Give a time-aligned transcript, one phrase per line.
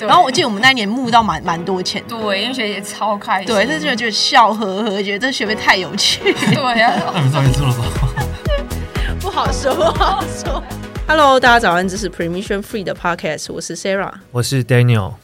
[0.00, 7.84] 然后我记得我们那一年募到蛮蛮多钱，对，因为学姐超开心，对，就觉得笑呵呵，觉得这学妹太有趣，对呀、啊，那你们做了吗？
[9.20, 10.62] 不好说，不好说。
[11.06, 15.14] Hello，大家早安，这是 Permission Free 的 Podcast，我是 Sarah，我是 Daniel。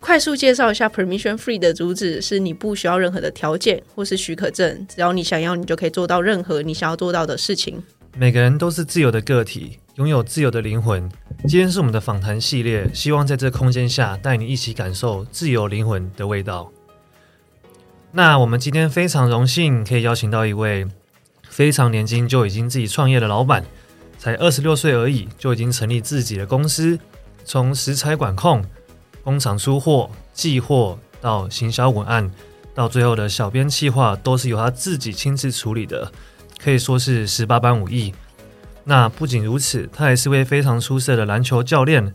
[0.00, 7.80] 快速介绍一下 Permission Free 的主旨是：你不需要任何的条件或是许可证，只要你想要，你就可以做到任何你想要做到的事情。
[8.16, 11.08] 每个人都是自由的个体，拥有自由的灵魂。
[11.44, 16.70] 今天是我们的访谈系列，希望在这空间下带你一起感受自由灵魂的味道。
[18.12, 20.86] 那我们今天非常荣幸可以邀请到一位
[21.48, 23.64] 非常年轻就已经自己创业的老板，
[24.18, 26.96] 才二十六岁而已，就已经成立自己的公司，
[27.44, 28.64] 从食材管控。
[29.24, 32.30] 工厂出货、寄货到行销文案，
[32.72, 36.10] 到最后的小编企划，都是由他自己亲自处理的，
[36.58, 38.14] 可以说是十八般武艺。
[38.84, 42.14] 那不仅如此，他还是位非常出色的篮球教练，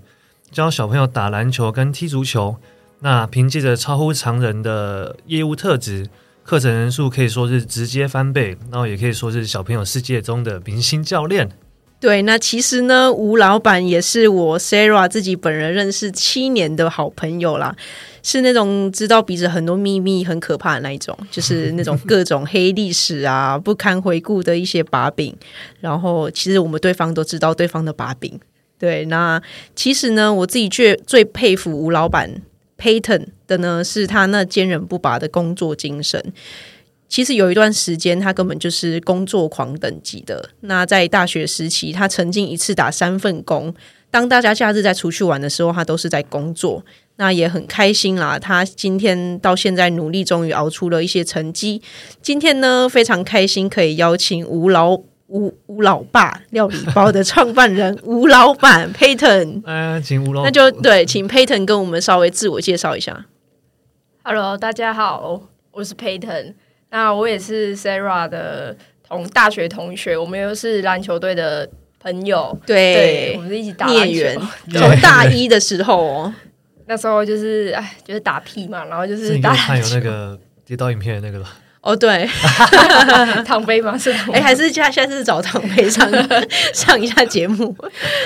[0.51, 2.57] 教小朋友打篮球跟踢足球。
[2.99, 6.09] 那凭借着超乎常人的业务特质，
[6.43, 11.49] 课程人数可以说是直接翻倍，然后也可以说是小朋友世界中的明星教练。
[11.99, 17.75] 对，那其实呢，吴老板也是我 Sarah 自己本人认识七年的好朋友啦，
[18.21, 25.35] 是那种知道彼此很多秘密、很可怕的那一种，就是那种各种黑历史啊、不堪回顾的一些把柄。
[25.79, 28.39] 然后，其实我们对方都知道对方的把柄。
[28.77, 29.41] 对，那
[29.75, 32.43] 其实呢，我自己最最佩服吴老板
[32.77, 36.31] Payton 的呢，是他那坚韧不拔的工作精神。
[37.09, 40.49] 其实有一段时间，他根本就是工作狂等级的。
[40.61, 43.73] 那在大学时期，他曾经一次打三份工。
[44.09, 46.83] 当大家假日在出去玩的时候，他都是在工作。
[47.19, 48.37] 那也很开心啦。
[48.37, 51.81] 他今天到现在努力，终于熬出了一些成绩。
[52.21, 54.91] 今天呢，非常开心可以邀请吴老
[55.27, 59.61] 吴吴老爸料理包的创办人吴老板 Payton。
[59.65, 63.25] 嗯，请吴老，那就对，请 Payton 跟我们稍微自我介绍一下。
[64.23, 65.41] Hello，大家好，
[65.71, 66.53] 我是 Payton。
[66.89, 68.75] 那我也是 Sarah 的
[69.07, 74.37] 同大学同学，我们又是篮球队的朋友，对，对我们是一起打孽缘，
[74.73, 76.33] 从大一的时候哦，
[76.85, 81.55] 那时候就是哎，就是打屁嘛，然后就是打看有那个跌倒影片的那个吧？
[81.81, 82.27] 哦，对，
[83.45, 83.97] 唐飞吗？
[83.97, 86.09] 是唐飞，哎，还是下下次找唐飞上
[86.73, 87.73] 上一下节目，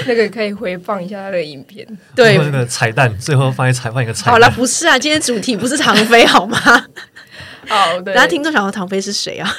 [0.08, 1.86] 那个可以回放一下他的影片，
[2.16, 4.34] 对，那个彩蛋，最后放一彩放一个彩蛋。
[4.34, 6.58] 好了，不是啊，今天主题不是唐飞好吗？
[7.72, 9.50] 好 的，大家听众想说唐飞是谁啊？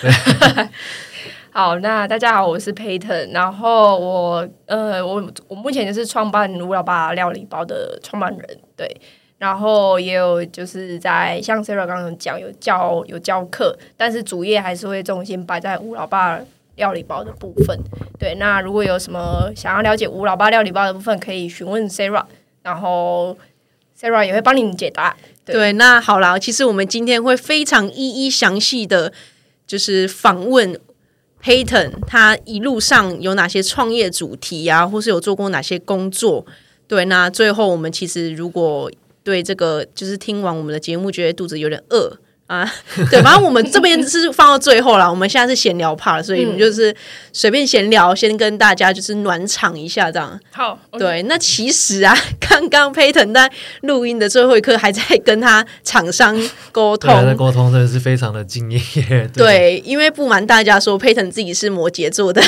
[1.50, 9.00] 好，那大家好，我是 Payton，然后我呃，我我目前就是创办吴老爸料理包的创办人，对，
[9.38, 16.38] 然后也有就是在像 Sarah 刚刚讲有教有教课，但是主业还是会重心摆在吴老爸
[16.76, 17.78] 料理包的部分。
[18.18, 22.24] 对，那如果有什么想要了解吴老爸料理包的部分，可以询问 Sarah，
[22.62, 23.36] 然后
[24.02, 25.16] Sarah 也会帮你解答。
[25.44, 29.12] 对，那好了，其实我们今天会非常一一详细的，
[29.64, 30.76] 就是访问
[31.40, 36.44] Payton，他一路上有哪些创业主题啊，或是有做过哪些工作。
[36.88, 38.90] 对，那最后我们其实如果
[39.22, 42.18] 对这个，就是听完我们的节目，觉得肚子有点饿。
[42.46, 42.70] 啊，
[43.10, 45.08] 对，反正我们这边是放到最后了。
[45.08, 46.94] 我们现在是闲聊 part，所以我们就是
[47.32, 50.38] 随便闲聊，先跟大家就是暖场一下这样。
[50.50, 53.50] 好，对，那其实啊， 刚刚 Payton 在
[53.82, 56.36] 录音的最后一刻还在跟他厂商
[56.72, 58.80] 沟通，在沟通真的是非常的敬业。
[59.06, 62.42] 对，对，因为不瞒大家说，Payton 自己是摩羯座的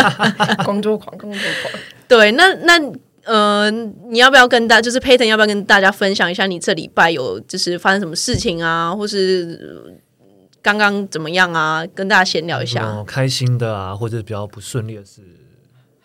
[0.66, 1.82] 工作狂，工作狂。
[2.06, 2.78] 对，那那。
[3.28, 10.00] 呃，你要不要跟大就是 Payton 要不要跟大家分享一下你这礼拜有就是发生什么事情啊，或是
[10.62, 11.86] 刚刚怎么样啊？
[11.94, 12.82] 跟大家闲聊一下。
[12.82, 15.20] 嗯、开心的啊，或者比较不顺利的事，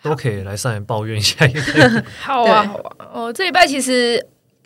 [0.02, 1.48] 都可以来上来抱怨一下。
[2.20, 3.08] 好啊，好啊。
[3.14, 4.22] 哦，这礼拜其实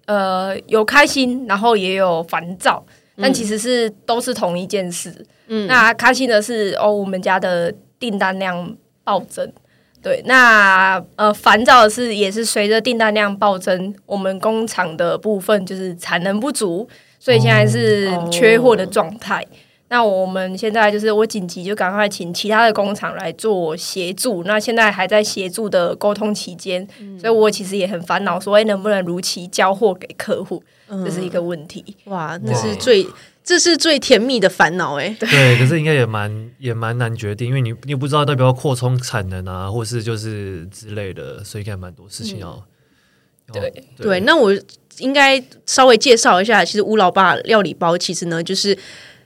[0.07, 2.85] 呃有开心，然后也有烦躁，
[3.17, 5.15] 但其实是都是同一件事。
[5.47, 9.53] 嗯，那开心的是哦，我们家的订单量暴增。
[10.01, 16.89] 对，那呃，烦躁的是，也是随着订单量暴增，我们工厂的部分就是产能不足，
[17.19, 19.41] 所以现在是缺货的状态。
[19.41, 19.59] Oh.
[19.91, 24.45] 那我们现在就是我紧急就赶快请其他的工厂来做协助。
[24.45, 30.63] 那现在还在协助的沟通期间，嗯、所以我其实也很烦恼，说哎，能不能如期交货给客户？
[30.89, 31.85] 嗯、这是一个问题。
[32.05, 33.07] 哇，那是最。
[33.49, 42.51] 这是最甜蜜的烦恼哎，对，可是应该也蛮也蛮难决定，因为你你不知道代表要扩充产能啊，或是就是之类的，所以应该蛮多事情要。
[42.51, 44.55] 嗯、对对，对，那我
[44.99, 48.77] 应该稍微介绍一下，其实吴老爸料理包其实呢，就是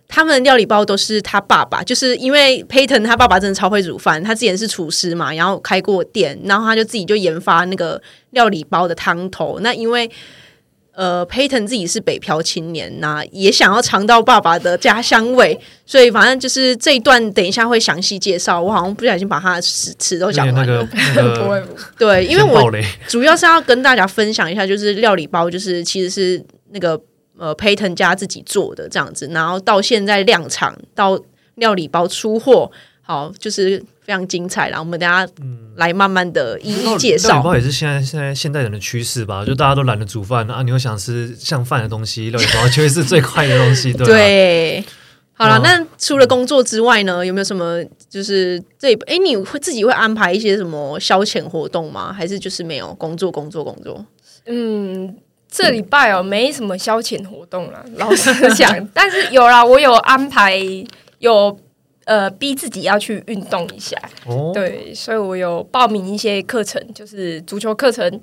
[0.07, 10.09] 他们料理包都是他爸爸，就是因为 Payton 他爸爸真的超会煮饭，他之前是厨师嘛，然后开过店，然后他就自己就研发那个料理包的汤头，那因为。
[10.95, 18.61] 呃，Payton 自己是北漂青年，那也想要尝到爸爸的家乡味，所以反正就是这一段，等一下会详细介绍。
[18.61, 20.61] 我好像不小心把他的词词都讲完了。
[20.67, 21.69] 那个那个、
[21.99, 22.71] 对，因为我
[23.09, 27.01] 主要是要跟大家分享一下，就是料理包，就是其实是那个
[27.39, 31.19] 呃 Payton 家自己做的这样子，然后到现在量产到
[31.55, 32.71] 料理包出货，
[33.03, 33.85] 好就是。
[34.05, 35.25] 非常精彩，然后我们等下
[35.77, 37.29] 来慢慢的一一介绍。
[37.29, 39.45] 料理包也是现在现在现代人的趋势吧？
[39.45, 44.85] 就大家都懒得煮饭啊，你又想吃像饭的东西，料理包就会是最快的东西，对，对。
[45.35, 48.93] 好了，那除了工作之外呢，有没有什么就是这？
[49.07, 52.13] 哎，你会自己会安排一些什么消遣活动吗？
[52.13, 54.05] 还是就是没有工作工作工作？
[54.47, 55.17] 嗯，
[55.49, 58.77] 这礼拜哦，没什么消遣活动了，老实讲。
[58.93, 60.59] 但是有啦，我有安排
[61.21, 61.57] 有。
[62.05, 63.97] 呃，逼自己要去运动一下，
[64.27, 68.21] 哦，对，所以我有报名一些课程，就是足球课程，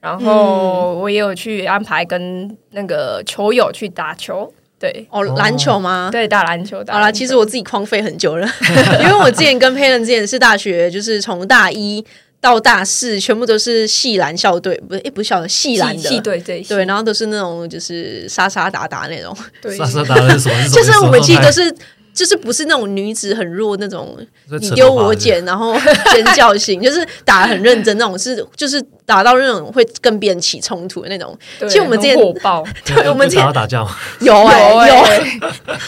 [0.00, 6.10] 然后我也有去安排跟那个球友去打球，对，哦，篮球吗？
[6.12, 6.84] 对，打篮球。
[6.84, 6.98] 打球。
[6.98, 8.46] 好啦，其实我自己荒废很久了，
[9.00, 12.04] 因为我之前跟 Peyton 之前是大学，就是从大一
[12.38, 20.68] 到大四，全部都是系篮校队，不是，诶，不是校系篮的系队，对，对，然后都是那种就是杀杀打打那种，对，杀杀打打是什么？
[20.68, 21.74] 就是我们其实都是。
[22.14, 24.16] 就是不是那种女子很弱那种，
[24.60, 25.74] 你丢我捡，然后
[26.12, 31.36] 尖叫型，就是打得很认真那种，是就是打到那种会跟别人起冲突的那种。
[31.60, 33.86] 其实我们之前火爆， 对，我们之前打架
[34.20, 34.94] 有哎有，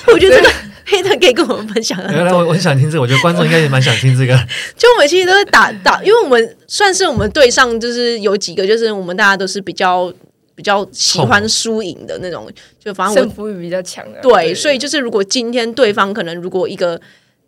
[0.14, 0.50] 我觉得这个
[0.86, 1.98] Peyton 可以跟我们分享。
[2.10, 4.34] 原来我我很想听这个，我觉得观众应该也蛮想听这个。
[4.76, 10.12] 就我们其实都是打打，因为我们算是我们队上就是有几个，就是我们大家都是比较。
[10.54, 12.48] 比较喜欢输赢的那种，
[12.78, 14.20] 就反正胜负欲比较强的。
[14.20, 17.00] 对，所以就是如果今天对方可能如果一个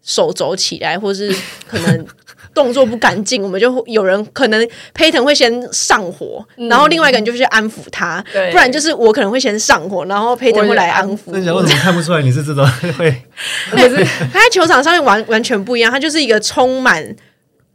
[0.02, 1.34] 手肘起来，或是
[1.68, 2.06] 可能
[2.54, 11.18] 动作不干净，我们就有人可能 Payton 会先上火，然后另外一个人就去安抚他，不然就是我可能会先上火，然后 Payton 会来安抚。
[11.26, 12.66] 那你为什么看不出来你是这种
[12.98, 13.22] 会？
[13.70, 13.96] 可是
[14.32, 17.14] 他在球场上面完完全不一样，他就是一个充满。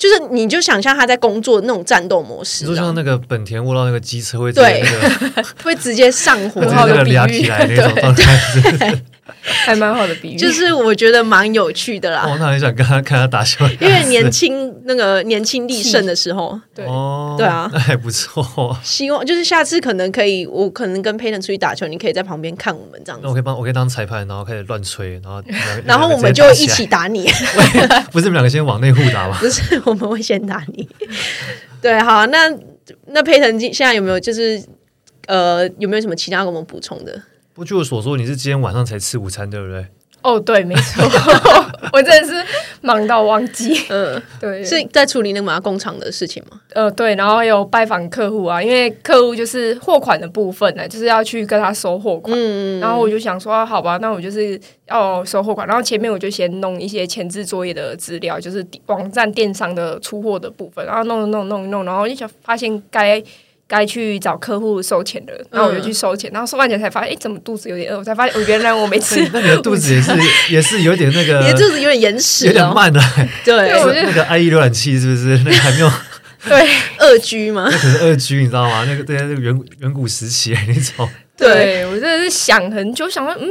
[0.01, 9.01] 就是，你就想象他在工作的那种战斗模式，就像那个本田悟到那个机车会直接、那个、 会直接上火，然后的比喻， 对。
[9.65, 12.27] 还蛮好的比喻，就是我觉得蛮有趣的啦。
[12.27, 18.77] 我那很想跟他看他打球，因为年轻那个年轻力盛的时候，对哦对啊，那还不错。
[18.83, 23.23] 希望就是下次可能可以，我可能跟 Peyton 出去打球，你可以在旁边看我们这样子。
[23.23, 25.41] 那我可以帮我可以当裁判，然后开始乱吹，然后
[25.85, 27.27] 然后我们就一起打你。
[28.11, 29.37] 不是你们两个先往内互打吗？
[29.39, 30.87] 不是，我们会先打你。
[31.81, 32.47] 对，好，那
[33.07, 34.61] 那 Peyton 现在有没有就是
[35.25, 37.19] 呃有没有什么其他给我们补充的？
[37.61, 39.85] 不，据我所说，你是今天晚上才吃午餐，对不对？
[40.23, 41.03] 哦，对，没错，
[41.93, 42.43] 我真的是
[42.81, 43.85] 忙到忘记。
[43.89, 46.59] 嗯， 对，是在处理那个工厂的事情吗？
[46.73, 52.35] 呃，对，然后还有拜访客户啊，因为客户就是货款的部分呢，就是要去跟他收货款。
[52.35, 63.23] 嗯，然后我就想说，好吧，那我就是要收货款，然后前面我就先弄一些前置作业的资料，就是网站电商的出货的部分，然后弄弄弄弄，然后就想发现该。
[63.71, 67.97] 该去找客户收钱的，然后我就去收钱，嗯、然后收完钱才发现，哎，怎么肚子有点饿？
[67.97, 69.25] 我才发现，我原来我没吃。
[69.31, 70.11] 那你的肚子也是
[70.51, 73.01] 也是有点那个，你的肚子有点延迟，有点慢 了。
[73.45, 73.71] 对，
[74.03, 75.89] 那个 IE 浏览器是不是 那个还没有？
[76.43, 77.69] 对，二 G 吗？
[77.71, 78.83] 那可是二 G，你知道吗？
[78.85, 81.07] 那个对，那个远远古时期那种。
[81.37, 83.47] 对，我真的是想很久，想说，嗯。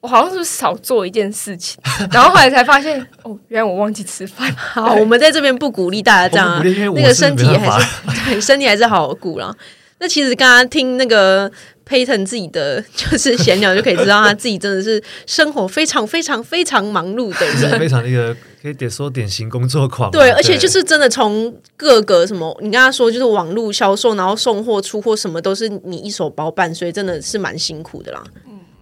[0.00, 1.78] 我好像是少做一件事情，
[2.10, 4.50] 然后后来才发现，哦，原来我忘记吃饭。
[4.56, 6.62] 好，我们在这边不鼓励大家这样啊，
[6.94, 7.86] 那个身体还是
[8.30, 9.54] 对身体还是好好顾啦。
[9.98, 11.50] 那其实刚刚听那个
[11.86, 20.10] Payton 自己的就是闲聊，就可以知道他自己真的是生活非常非常非常忙碌的人，非常那个可以点说典型工作狂。
[20.10, 28.24] 对，而且就是真的从各个什么，你跟他说就是网络销售，然后送货出货什么都是你一手包办，所以真的是蛮辛苦的啦。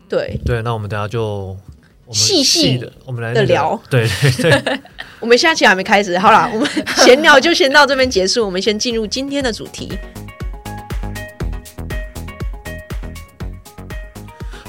[0.08, 1.56] 对对，那我们等下就
[2.10, 3.78] 细细的，我们来的聊。
[3.90, 4.80] 对对对，
[5.20, 6.68] 我们下期还没开始，好了，我们
[7.04, 8.46] 闲聊就先到这边结束。
[8.46, 9.92] 我们先进入今天的主题。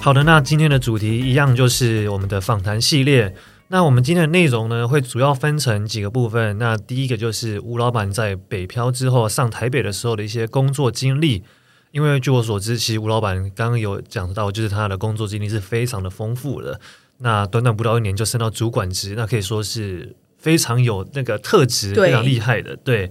[0.01, 3.33] 好的，那今天的主题一样就是我们的访谈系列。
[3.71, 6.57] 那我们今天的内容呢，会主要分成几个部分。
[6.57, 11.43] 那第一个就是吴老板在北漂之后上台北的时候的一些工作经历。
[11.91, 16.79] 因为据我所知，其实吴老板刚刚有讲到，就是他的工作经历是非常的丰富的。
[17.19, 22.77] 那短短不到一年就升到主管职，那可以说是非常有那个特质，非常厉害的。
[22.77, 23.09] 对。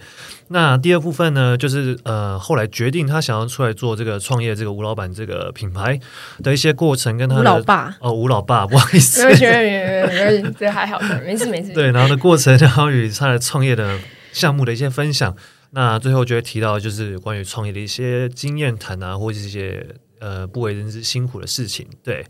[0.49, 6.01] 那第二部分呢，就是呃，后来决定他想要出来做这个创业，这个吴老板这个品牌
[6.43, 11.75] 的一些过程，跟他的吴老爸哦，吴老爸，不好意思，没有没有没有，这还好，没事没事。
[11.75, 13.99] 对，然后的过程，然后与他的创业的
[14.33, 15.37] 项目的一些分享。
[15.71, 19.87] 那最后就会提到，就是关于创业的一些经验谈啊，或者是一些
[20.19, 21.87] 呃不为人知辛苦的事情。
[22.03, 22.27] 对，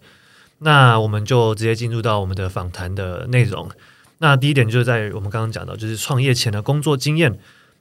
[0.58, 3.68] 那我们就直接进入到我们的访谈的内容。
[4.18, 7.38] 那第一点就是在我们刚刚讲到，就是创业前的工作经验。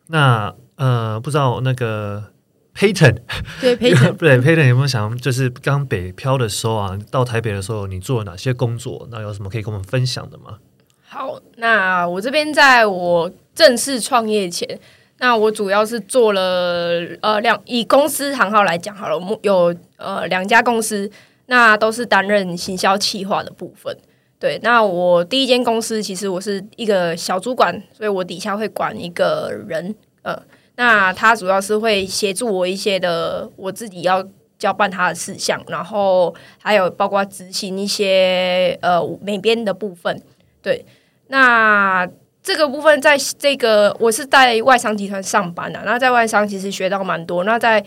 [0.08, 2.32] 那呃，不知道那个
[2.76, 3.18] Payton
[3.60, 9.08] 对 Payton 对 Payton 有没有想，就是刚北漂的时候啊，到台北的时候，你做了哪些工作？
[9.12, 10.60] 那有什么可以跟我们分享的吗？
[11.08, 14.80] 好，那我这边在我正式创业前，
[15.20, 21.10] 那我主要是做了呃两以公司行号来讲好了，有呃两家公司，
[21.48, 23.98] 那都是担任行销企划的部分。
[24.40, 30.40] 对，那我第一间公司其实我是一个小主管，所以我底下会管一个人，呃，
[30.76, 34.24] 那他主要是会协助我一些的我自己要
[34.60, 40.22] 交办他的事项，然后还有包括执行一些呃每边的部分。
[40.62, 40.86] 对，
[41.30, 42.08] 那
[42.48, 47.44] 这个部分在这个我是在外商集团上班的，那在外商其实学到蛮多。
[47.44, 47.84] 那在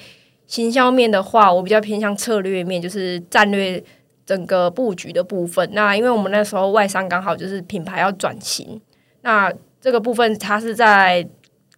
[0.47, 3.83] 行销面的话，我比较偏向策略面，就是战略。
[4.27, 8.81] 整个布局的部分，那因为我们那时候外商刚好就是品牌要转型，
[9.23, 11.27] 那这个部分它是在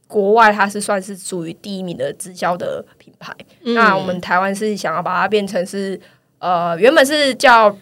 [0.07, 3.35] 国外，它是算是属于第一名的直销的品牌。
[3.65, 5.99] 嗯、那我们台湾是想要把它变成是
[6.41, 7.75] 呃，原本是叫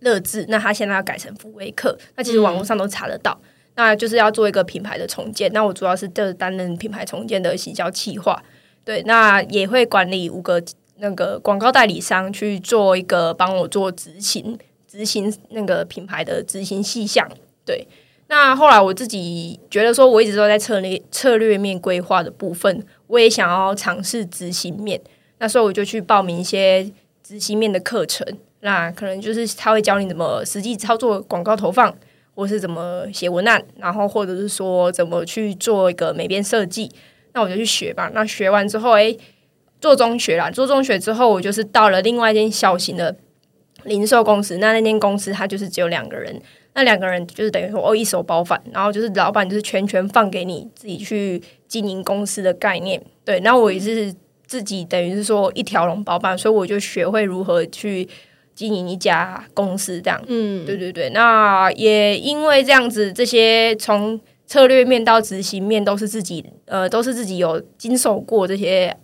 [0.00, 1.96] 乐智，那它现在要改成福威克。
[2.16, 5.52] 那其实网络上都查得到，嗯、那就是要做一个品牌的重建。
[5.52, 8.42] 那我主要是就是担任品牌重建的行销企划，
[8.84, 10.62] 对，那也会管理五个。
[10.98, 17.28] 那个广告代理商去做一个帮我做执行执行那个品牌的执行细项，
[17.66, 17.84] 对。
[18.28, 25.00] 那后来我自己觉得说，我一直都在策略策略面规划的部分，我也想要尝试执行面。
[25.38, 26.88] 那时候我就去报名一些
[27.24, 28.24] 执行面的课程，
[28.60, 31.92] 那可能就是他会教你怎么实际操作广告投放，
[32.34, 36.90] 或是怎么写文案，然后或者是说怎么去做一个美编设计。
[37.32, 38.10] 那我就去学吧。
[38.14, 39.18] 那学完之后，诶。
[39.80, 43.14] 做中学啦，做中学之后，我就是到了另外一间小型的
[43.82, 44.56] 零售公司。
[44.56, 46.40] 那那间公司它就是只有两个人，
[46.72, 52.98] 那两个人就是等于说哦一手包办，然后就是老板就是全权放给你自己去经营公司的概念。
[53.26, 54.14] 对，那我也是
[54.46, 58.08] 自己等于是说一条龙包办，所以我就学会如何去
[58.54, 60.22] 经营一家公司这样。
[60.26, 61.10] 嗯，对对对。
[61.10, 68.96] 那也因为这样子，这些从策略面到执行面都是自己呃都是自己有经手过这些。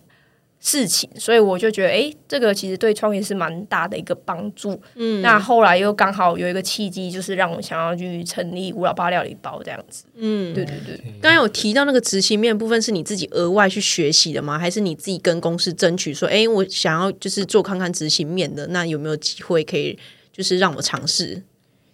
[0.62, 4.78] 事情，所以我就觉得，哎，这个其实对创业是蛮大的一个帮助。
[4.94, 10.04] 嗯，那后来又刚好有一个契机，就是让我想要去成立五老八料理包这样子。
[10.16, 10.98] 嗯，对对对。
[11.22, 14.58] 刚刚有提到那个执行面部分，是你自己额外去学习的吗？
[14.58, 19.98] 还是你自己跟公司争取说，哎，我想要就是做看看执行面的，那有没有机会可以
[20.30, 21.42] 就是让我尝试？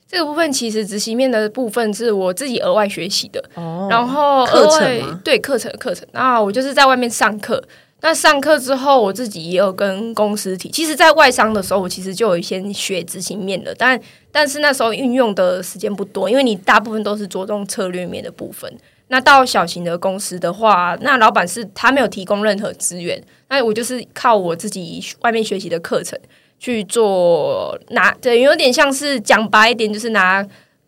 [0.08, 3.44] 这个部分其实执行面的部分是我自己额外学习的。
[3.54, 5.20] 哦，然后课程？
[5.22, 6.04] 对，课程课程。
[6.12, 7.62] 那我就是在外面上课。
[8.02, 10.68] 那上课之后，我自己也有跟公司提。
[10.68, 14.00] 其实，在外商的时候，我其实就有先学执行面的，但
[14.30, 18.72] 但是那时候运用的时间不多，因为你大部分都是着重策略面的部分。
[19.08, 26.18] 那到小型的公司的话，那老板是他没有提供任何资源，那我就是靠我自己外面学习的课程
[26.58, 30.46] 去做拿，对，有点像是讲白一点，就是拿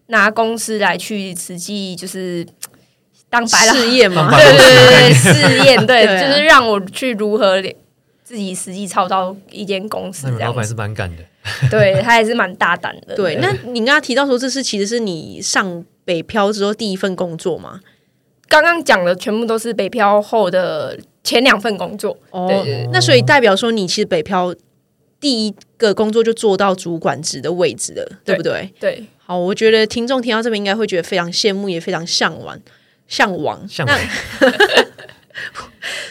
[0.08, 2.46] 拿公司来去实际就是。
[3.30, 7.62] 当白了试验嘛，对对对，试验对， 就是让我去如何
[8.24, 10.28] 自己实际操到一间公司。
[10.38, 11.22] 老板是蛮敢的，
[11.70, 13.14] 对他也是蛮大胆的。
[13.14, 17.80] 对，那你刚刚提到说，这是其实是你上北漂之后第一份工作吗？
[18.48, 22.16] 刚刚讲的全部都是北漂后的前两份工作。
[22.30, 24.54] 哦，对对对，那所以代表说，你其实北漂
[25.20, 28.72] 第一个工作就做到主管职的位置了，对，对不对？
[28.80, 29.04] 对。
[29.26, 32.58] 好，我觉得听众听到这边应该会觉得非常羡慕，也非常向往。
[33.08, 33.98] 向往，向往。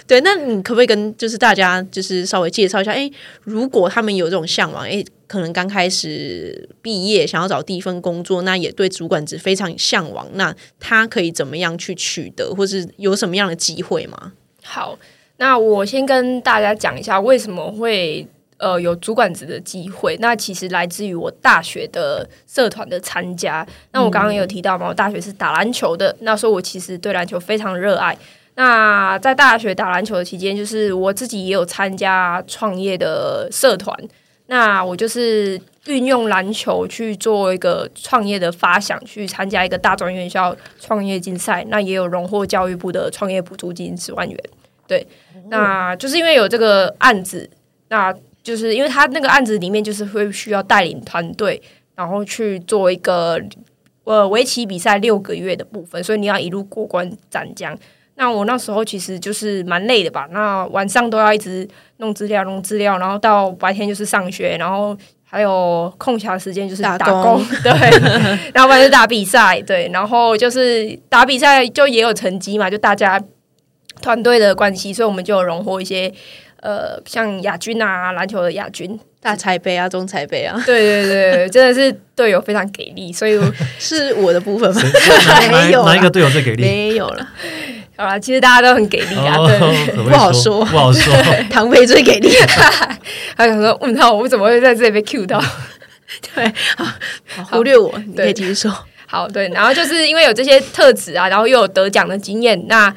[0.08, 2.92] 对，那你可不可以跟就是大家就是稍微介绍一下？
[2.92, 3.10] 哎，
[3.44, 14.32] 如果他们有这种向往，哎，可能刚开始毕业想要找第一份工作，那也对主管职非常向往，那他可以怎么样去取得，或是有什么样的机会吗？
[14.64, 14.98] 好，
[15.38, 18.28] 那我先跟大家讲一下为什么会。
[18.60, 23.66] 呃，有主管职的机会，那其实来自于我大学的社团的参加。
[23.92, 28.18] 那我刚刚有提到嘛，我大学是打篮球的，那时候我其实对篮球非常热爱。
[28.56, 33.96] 那在大学打篮球的期间，就是我自己也有参加创业的社团。
[34.48, 44.40] 那我就是运用篮球去做一个创业的发想，去参加一个大专院校创业竞赛，那也有荣获教育部的创业补助金十万元。
[44.88, 45.06] 对，
[45.50, 47.48] 那就是因为有这个案子，
[47.90, 48.12] 那。
[48.48, 51.62] 就是因为他那个案子里面，就是会需要带领团队，
[51.96, 53.38] 然后去做一个
[54.06, 57.78] 呃围棋比赛六个月的部分，所以你要一路过关斩将。
[58.16, 67.72] 那我那时候其实就是蛮累的吧，那晚上都要一直弄资料、弄资料，然后到白天就是上学，然后还有空暇时间就是打工，打工对，
[68.56, 73.22] 然后完就打比赛，对，然后就是打比赛就也有成绩嘛，就大家
[74.02, 76.12] 团队的关系，所以我们就有荣获一些
[76.62, 79.00] 呃，像亚军啊，篮球的亚军。
[79.20, 83.38] 大彩杯啊，中彩杯啊，对对对，真的是队友非常给力，所以
[83.78, 84.82] 是我的部分吗？
[85.52, 86.62] 没有，哪一个队友最给力？
[86.62, 87.28] 没有了。
[87.98, 89.60] 好啦，其实大家都很给力啊，对，
[90.04, 91.14] 不好说，不好说。
[91.50, 92.30] 唐飞最给力，
[93.36, 95.44] 他想说，问他我怎么会在这里被 Q 到？
[96.34, 96.54] 对，
[97.52, 98.72] 忽略我，你可以继续说。
[99.08, 102.94] 好，对，然后就是因为有这些特质啊，然后又有得奖的经验，那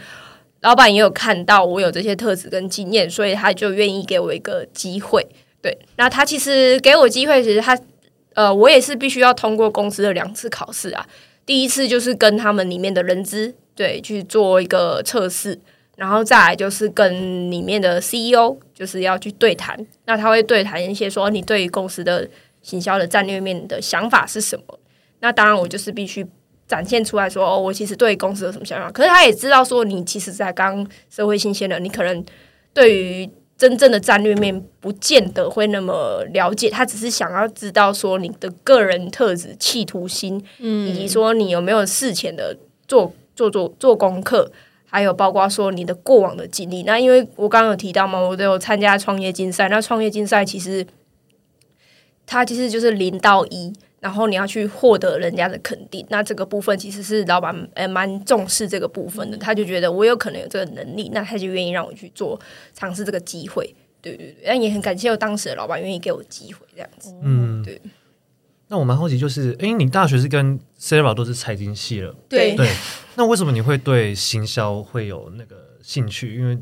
[0.62, 5.26] 老板也有看到我有这些特质跟经验，所以他就愿意给我一个机会。
[5.62, 7.78] 对，那他其实给我机会，其实他，
[8.34, 11.06] 呃，我也是必须要通过公司的两次考试啊。
[11.46, 15.58] 第一次就是跟他们里面的人资对去做一个测试，
[15.96, 19.86] 然后再来就是跟里面的 CEO 就是要去对谈。
[20.04, 22.28] 那他会对谈一些说你对于公司的
[22.62, 24.78] 行销的战略面的想法是什么？
[25.20, 26.26] 那当然我就是必须
[26.70, 28.90] 展现出来说哦，我其实对公司有什么想法。
[28.90, 32.24] 可是他也知道说你其实才刚社会新鲜人，你可能
[32.72, 33.28] 对于。
[33.60, 42.56] 真正的战略面不见得会那么了解，他只是想要知道说你的个人特质、企图心，嗯，以及说你有没有事前的
[42.88, 44.50] 做做做做功课，
[44.86, 46.84] 还有包括说你的过往的经历。
[46.84, 50.86] 那因为我刚刚有提到嘛，我都有参加创业竞赛，那创业竞赛其实
[52.24, 53.70] 它其实就是零到一。
[54.00, 62.40] 然后你要去获得人家的肯定，那这个部分其实是老板呃蛮重视这个部分的，他就觉得我有可能有这个能力，那他就愿意让我去做
[62.74, 67.80] 尝试这个机会，对对对，但也很感谢我当时的老板愿意给我机会这样子，嗯，对。
[68.68, 72.54] 那我蛮好奇，就是哎，你大学是跟 Sarah 都是财经系了，对。
[72.54, 72.68] 对，
[73.16, 76.36] 那为什么你会对行销会有那个兴趣？
[76.36, 76.56] 因为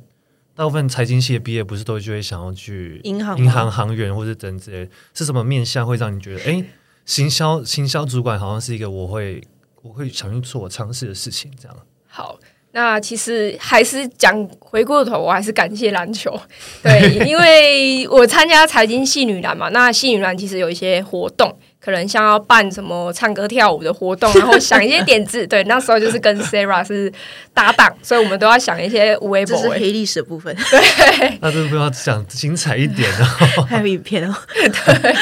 [0.57, 6.64] 大部分财经系的毕业不是都就会想要去银行、银行行员或者等之类，是什么面向会让你觉得哎？
[7.09, 9.42] 行销行销主管好像是一个我会
[9.81, 11.75] 我会想去做尝试的事情，这样。
[12.07, 12.38] 好，
[12.73, 16.38] 那其实还是讲回过头，我还是感谢篮球，
[16.85, 21.59] 对，因为我参加财经系女篮嘛，那系女篮其实有一些活动。
[21.81, 25.47] 可能像要办什么唱歌跳舞的活动， 然后想一些点子。
[25.47, 27.11] 对，那时候就是跟 Sarah 是
[27.55, 29.57] 搭档，所以我们都要想一些无微博。
[29.57, 30.55] 这是黑历史的部分。
[30.71, 33.62] 对，那这个不要讲精彩一点哦。
[33.62, 34.37] 还有影片哦。
[34.53, 35.14] 对，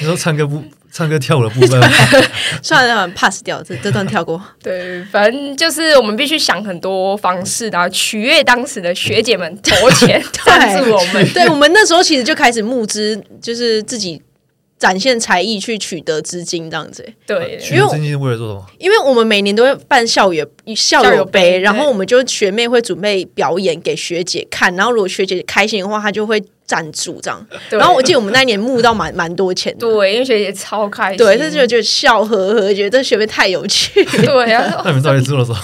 [0.00, 0.62] 你说唱歌不
[0.96, 1.78] 唱歌跳舞的部分，
[2.62, 4.40] 算了，pass 掉这这段跳过。
[4.64, 11.32] 对，反正就是我们必须想很多方式，然后取悦当时的学姐们投钱赞助我们。
[11.34, 14.22] 对，我们那时候其实就开始募资，就是自己。
[14.78, 17.06] 展现才艺去取得资金，这样子。
[17.26, 18.66] 对，取得资金是为了做什么？
[18.78, 27.46] 因为我们每年都会办校友校友杯，然后我们就学妹会准备表演给学姐看，然后如果学姐开心的话，她就会赞助这样。
[27.70, 34.04] 然后我记得我们那一年募到蛮蛮多钱的，对，因为学姐超开心，对，她就觉得笑呵呵，觉得这学妹太有趣。
[34.04, 35.58] 对啊， 那你们到底做了什么？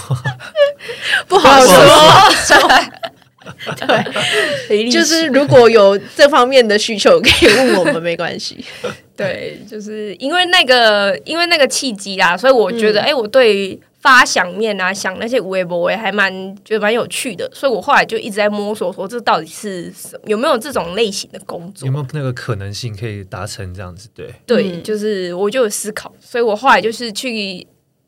[1.27, 1.73] 不好说。
[4.67, 8.63] 对，就是如果有这方面的需求，可以问我们，没关系。
[9.15, 16.33] 对，就是因为那个，因为那个契机啦，所以我觉得，哎、嗯欸，我对发想面啊，想那些微博，我也还蛮
[16.65, 17.49] 觉得蛮有趣的。
[17.53, 19.93] 所以我后来就一直在摸索，说这到底是
[20.25, 24.09] 有没有这种类型的工作，有没有那个可能性可以达成这样子？
[24.15, 27.65] 对，对，就是我就有思考，所以我后来就是去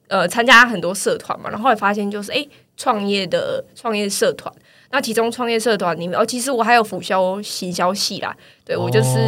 [0.08, 4.52] 呃参加很多社团嘛，然后后来发现就是，哎、欸，创业的创业社团。
[4.95, 8.34] 那其中创业社团里面，哦，其实我还有辅修行销系啦。
[8.63, 9.19] 对，我就是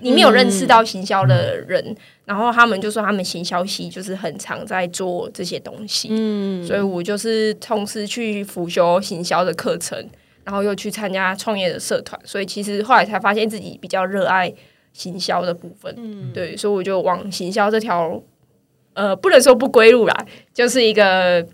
[0.00, 9.98] 你没有认识到行销的人，嗯、然后他们就说他们行销系就是很常在做这些东西，嗯，所以我就是同时去辅修行销的课程，
[10.44, 14.54] 然后又去参加创业的社团，所以其实后来才发现自己比较热爱
[14.92, 18.22] 行销的部分，嗯，对，所以我就往行销这条，
[18.92, 21.44] 呃，不能说不归路啦，就是一个。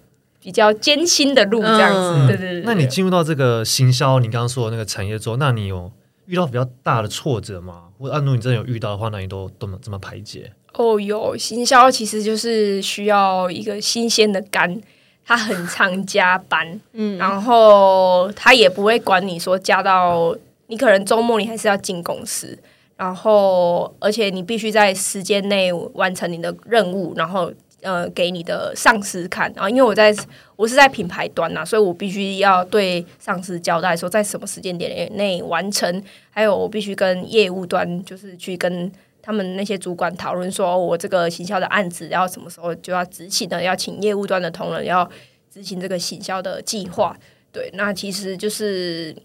[0.43, 2.63] 比较艰辛的路这样子，嗯、对，对对对。
[2.65, 5.93] 那你进入到这个行销，你刚刚说的那个产业之后，那你有
[6.25, 7.85] 遇到比较大的挫折吗？
[7.99, 10.51] 或者，如果你真的有遇到的话，那你都怎么怎么排解？
[10.73, 14.81] 哦，有行销其实就是需要一个新鲜的肝，
[15.27, 20.35] 他很常加班，嗯，然后他也不会管你说加到
[20.69, 22.59] 你可能周末你还是要进公司，
[22.97, 27.53] 然后而且你必须在时间内完成你的任务，然后。
[27.83, 30.15] 呃，给你的上司看，然后因为我在
[30.57, 38.91] 我是在品牌端呐，所以我必须要对上司交代说，在什么时间点内完成，还有我必须跟业务端，就是去跟
[39.23, 45.09] 他们那些主管讨论，说我这个行销的案子要什么时候就要执行的，要请业务端的同仁要
[45.53, 47.17] 执行这个行销的计划。
[47.53, 49.17] 对，那其实就是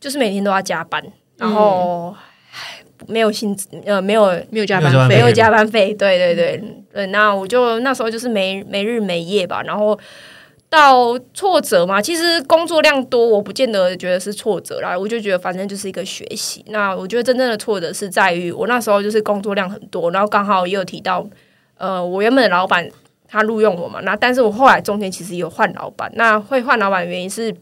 [0.00, 1.04] 就是每天都要加班，
[1.36, 2.16] 然后
[3.08, 5.94] 没有薪资，呃，没有没有加班费，没有加班费。
[5.94, 6.62] 对对对
[6.92, 9.98] 对，那我就那时候就是没没日没夜吧，然后。
[10.72, 14.98] 到挫折嘛，其实工作量多，我不见得觉得是挫折啦。
[14.98, 16.64] 我就觉得反正就是一个学习。
[16.68, 21.28] 那我觉得真正的挫折是在于我那时候就是工作量很多，然后刚好也有提到，
[21.76, 22.88] 呃，我原本的老板
[23.28, 26.10] 他录用我嘛，那但是我后来中间其实有换老板。
[26.14, 27.54] 那会换老板的原因是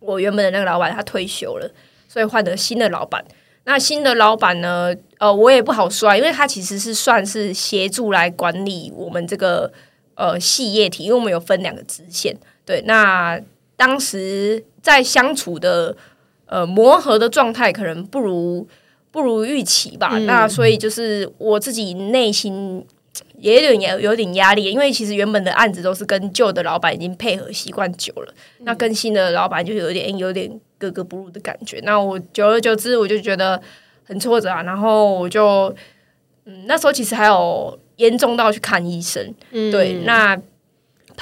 [0.00, 1.70] 我原本的那个老板他退休了，
[2.08, 3.24] 所以换了新的老板。
[3.64, 9.72] 那新的老板呢，呃，我也不好说，因为他其实是算是协助来管理我们这个。
[10.14, 13.40] 呃，系业体，因为我们有分两个支线，对，那
[13.78, 15.96] 当时在相处的
[16.44, 18.68] 呃磨合的状态，可能不如
[19.10, 20.10] 不如预期吧。
[20.12, 22.86] 嗯、那所以就是我自己内心
[23.38, 31.80] 也有点有点压力，因为其实原本的案子都是跟旧的老板已经配合习惯久了，嗯、那跟新的老板就有点有点格格不入的感觉。
[31.84, 33.60] 那我久而久之，我就觉得
[34.04, 34.62] 很挫折啊。
[34.62, 35.74] 然后我就
[36.44, 37.78] 嗯，那时候其实还有。
[37.96, 40.36] 严重到去看医生，嗯、对，那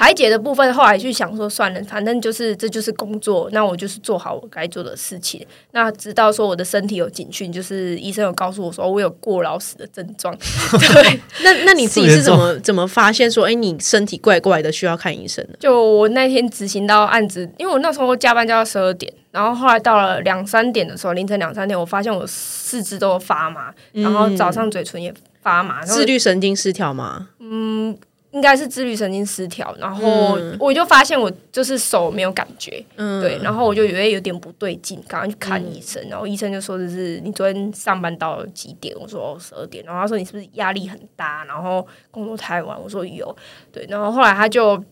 [0.01, 5.47] 排解的部分，后来去想说算了，反正就是这就是工作，那我就是做好我该做的事情。
[5.73, 10.35] 那直到说我的身体有警讯，就是医生有告诉我说我有过劳死的症状。
[10.81, 15.57] 对，那那你自己是怎么怎么发现说，哎，你身体怪怪的，需要看医生的？
[15.61, 25.13] 就我那天执行到案子，因为我那时候加班加到十二点，然后后来到了两三点的时候，凌晨两三点，我发现我四肢都发麻，然后早上嘴唇也。
[25.43, 27.29] 发麻，自律神经失调吗？
[27.39, 27.97] 嗯，
[28.33, 29.75] 应该是自律神经失调。
[29.79, 33.39] 然后我就发现我就是手没有感觉，嗯，对。
[33.43, 36.03] 然后我就以为有点不对劲，赶快去看医生。
[36.05, 38.97] 嗯、然后医生就说的是你昨天上班到几点？
[39.01, 39.85] 我说哦十二点。
[39.85, 41.45] 然后他说你是不是压力很大？
[41.45, 42.81] 然后工作太晚？
[42.81, 43.35] 我说有。
[43.73, 43.85] 对。
[43.89, 44.83] 然后后来他就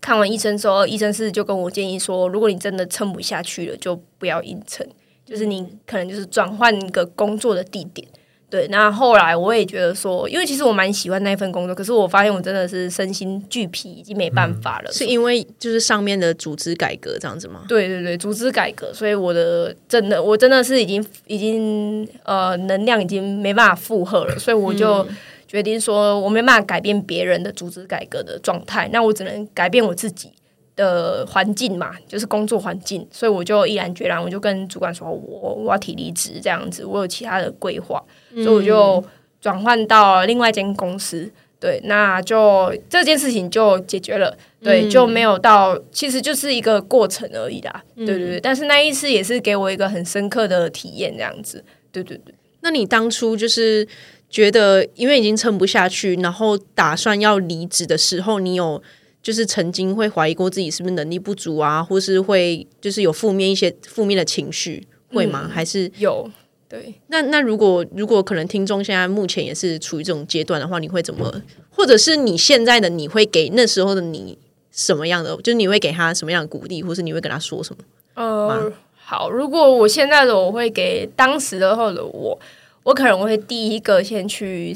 [0.00, 4.86] 看完医生之后，医生是就跟我建议说，如果你真的撑不下去了，就不要硬撑，
[5.26, 8.08] 就是你可能就是转换一个工作的地点。
[8.50, 14.90] 对，那后来我也觉得说，因为其实我蛮喜欢那份工作，可是我发现我真的是身心俱疲，已经没办法了。
[14.90, 17.64] 嗯、是因为就是上面的组织改革这样子吗？
[17.68, 25.06] 对对对，组织改革，所以我的真的我真的是已经已经呃能量已经没办法负荷了，所以我就
[25.46, 30.32] 决定说我没办法改变别人的组织改革的状态，那我只能改变我自己。
[30.76, 39.04] 的环境嘛，就是工作环境，所以我就毅然决然，我就跟主管说我，我我要提离职这样子，我有其他的规划，嗯、所以我就
[39.40, 41.30] 转换到另外一间公司。
[41.58, 47.84] 对，那就这件事情就解决了，对，嗯、就没有到，其实就是一个过程而已啦。
[47.96, 51.62] 嗯、对对对，但是那一次也是给我一个很深刻的体验，这样子。
[51.92, 53.86] 对对对，那你当初就是
[54.30, 58.82] 觉得，因为已经撑不下去，然后打算要离职的时候，你有？
[59.22, 65.42] 就是曾经会怀疑过自己是不是能力不足啊，或是会就是有负面一些负面的情绪，会吗？
[65.44, 66.26] 嗯、还是有？
[66.70, 66.94] 对。
[67.08, 71.42] 那那如果如果可能，听众现在目前也是处于这种阶段的话，你会怎么？
[71.68, 74.38] 或者是你现在的你会给那时候的你
[74.70, 75.36] 什么样的？
[75.38, 77.84] 就是你会给他什么样的鼓励，或是你会跟他说什么？
[78.14, 82.38] 呃，好，如果我现在的我会给当时的或者我，
[82.84, 84.74] 我可能会第一个先去。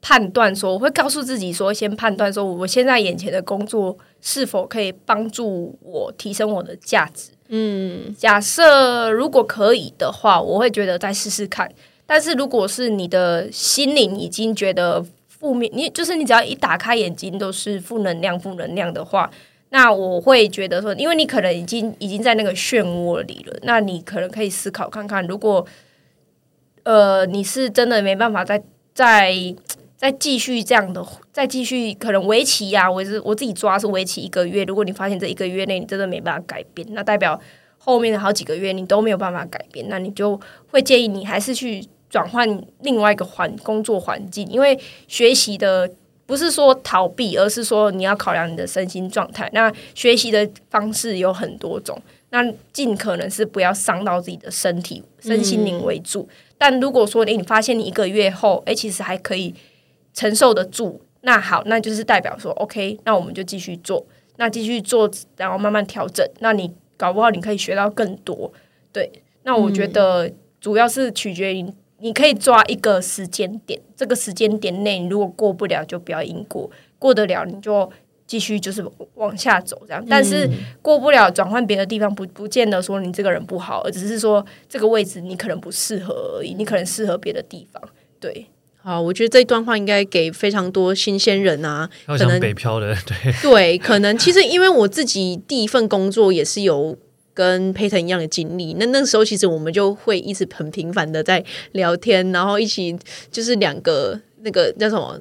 [0.00, 7.32] 判断说，我会告诉自己说，先判断说，我现在眼前的工作是否可以帮助我提升我的价值。
[7.48, 11.70] 嗯，假设如果可以的话，我会觉得再试试看。
[12.06, 19.30] 但是如果是你的心灵已经觉得负面，你就是你只要一打开眼睛都是负能量、负能量的话，
[19.70, 25.66] 那我会觉得说，因为你可能已经已经在那个漩涡里了，那你可能可以思考看看，如果
[26.82, 28.62] 呃你是真的没办法再
[28.94, 29.34] 再。
[29.98, 34.62] 再继续这样的，再继续可能为期呀，我是我自己抓是为期一个月。
[34.62, 37.38] 如果你发现这一个月内你真的没办法改变，那代表
[37.78, 42.48] 后面的好几个月你都没有办法改变，那你就会建议你还是去转换
[42.82, 45.90] 另外一个环工作环境，因为学习的
[46.26, 49.50] 不是说逃避，而是说你要考量你的身心状态。
[49.52, 56.28] 那学习的方式有很多种，那尽可能是不要伤到自己的身体，身心灵为主。
[56.30, 59.52] 嗯、但如果说你发现你一个月后，哎，其实还可以。
[60.18, 64.04] 承受得住，那好，那就是代表说，OK，那我们就继续做，
[64.34, 66.28] 那继续做，然后慢慢调整。
[66.40, 68.52] 那你搞不好你可以学到更多，
[68.92, 69.22] 对。
[69.44, 70.28] 那我觉得
[70.60, 77.88] 主要是取决于你可以抓一个时间点，这个时间点内，你如果过不了就不要硬过，过得了你就
[78.26, 80.04] 继续就是往下走这样。
[80.10, 80.50] 但是
[80.82, 87.80] 过不了，转换别的地方不不见得说你这个人不好，而只是说这个位置你可能不适合而已，你可能适合别的地方，
[88.18, 88.46] 对。
[88.88, 96.96] 好，我觉得这一段话应该给非常多新鲜人啊，可能北漂的， 对对，可能其实因为我自己第一份工作也是有
[97.34, 102.98] 跟 Peyton 一样的经历，那那时候其实我们就会一直很频繁的在聊天，然后一起
[103.30, 105.20] 就是两个那个叫什么？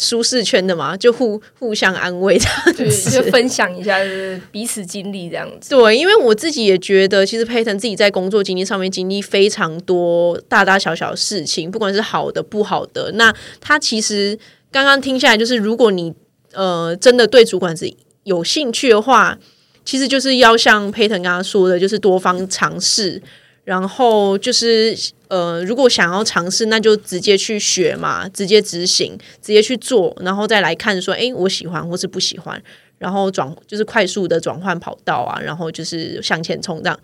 [0.00, 5.70] 舒适圈的嘛，就互互相安慰这样子，就分享一下就是彼此经历这样子。
[5.70, 13.10] 对，因为我自己也觉得，其实 Payton 自己在工作经历上面经历非常多大大小小的事情，不管是好的不好的。
[13.16, 14.38] 那他其实
[14.70, 16.14] 刚刚听下来，就是如果你
[16.52, 19.36] 呃真的对主管是有兴趣的话，
[19.84, 23.20] 其实就是要像 Payton 刚刚说的，就是多方尝试。
[23.68, 24.96] 然后就是
[25.28, 32.62] 呃，如果想要尝试，那就直接去学嘛，直接执行，直接去做，然后再来看说，哎，我喜欢或是不喜欢，
[32.96, 36.98] 然后转就是快速的转换跑道啊，然后就是向前冲这样。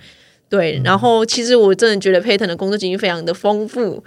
[0.48, 4.03] 对，然后其实我真的觉得 Payton 的工作经验非常的丰富。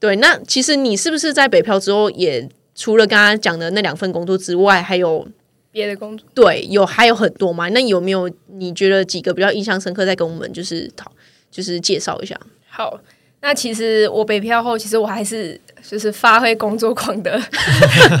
[0.00, 5.28] 对，那其实你是不是在北漂之后，也除了刚刚讲的那两份工作之外，还有
[5.70, 6.26] 别的工作？
[6.34, 7.68] 对，有还有很多嘛？
[7.68, 11.12] 那有没有你觉得几个比较印象深刻，再跟我们就是讨？
[11.54, 12.36] 就是介绍一下。
[12.68, 12.98] 好，
[13.40, 17.40] 那其实我北漂后，其实我还是就是发挥工作狂的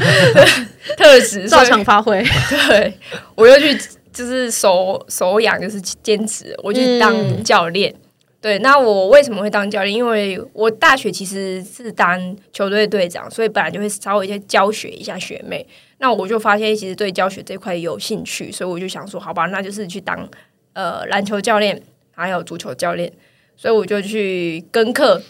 [0.96, 2.24] 特质，照常发挥。
[2.68, 2.94] 对，
[3.34, 3.76] 我又去
[4.12, 7.92] 就是手手痒，就是兼职，我去当教练。
[7.92, 8.00] 嗯、
[8.40, 9.92] 对，那我为什么会当教练？
[9.92, 15.66] 因为我大学其实是当球队队长，所以本来就会稍微一些教学一下学妹。
[15.98, 20.28] 那我就发现其实对教学这块有兴趣，所以我就想说，好吧，那就是去当
[20.74, 21.82] 呃篮球教练。
[22.14, 23.12] 还有足球教练，
[23.56, 25.20] 所以我就去跟课，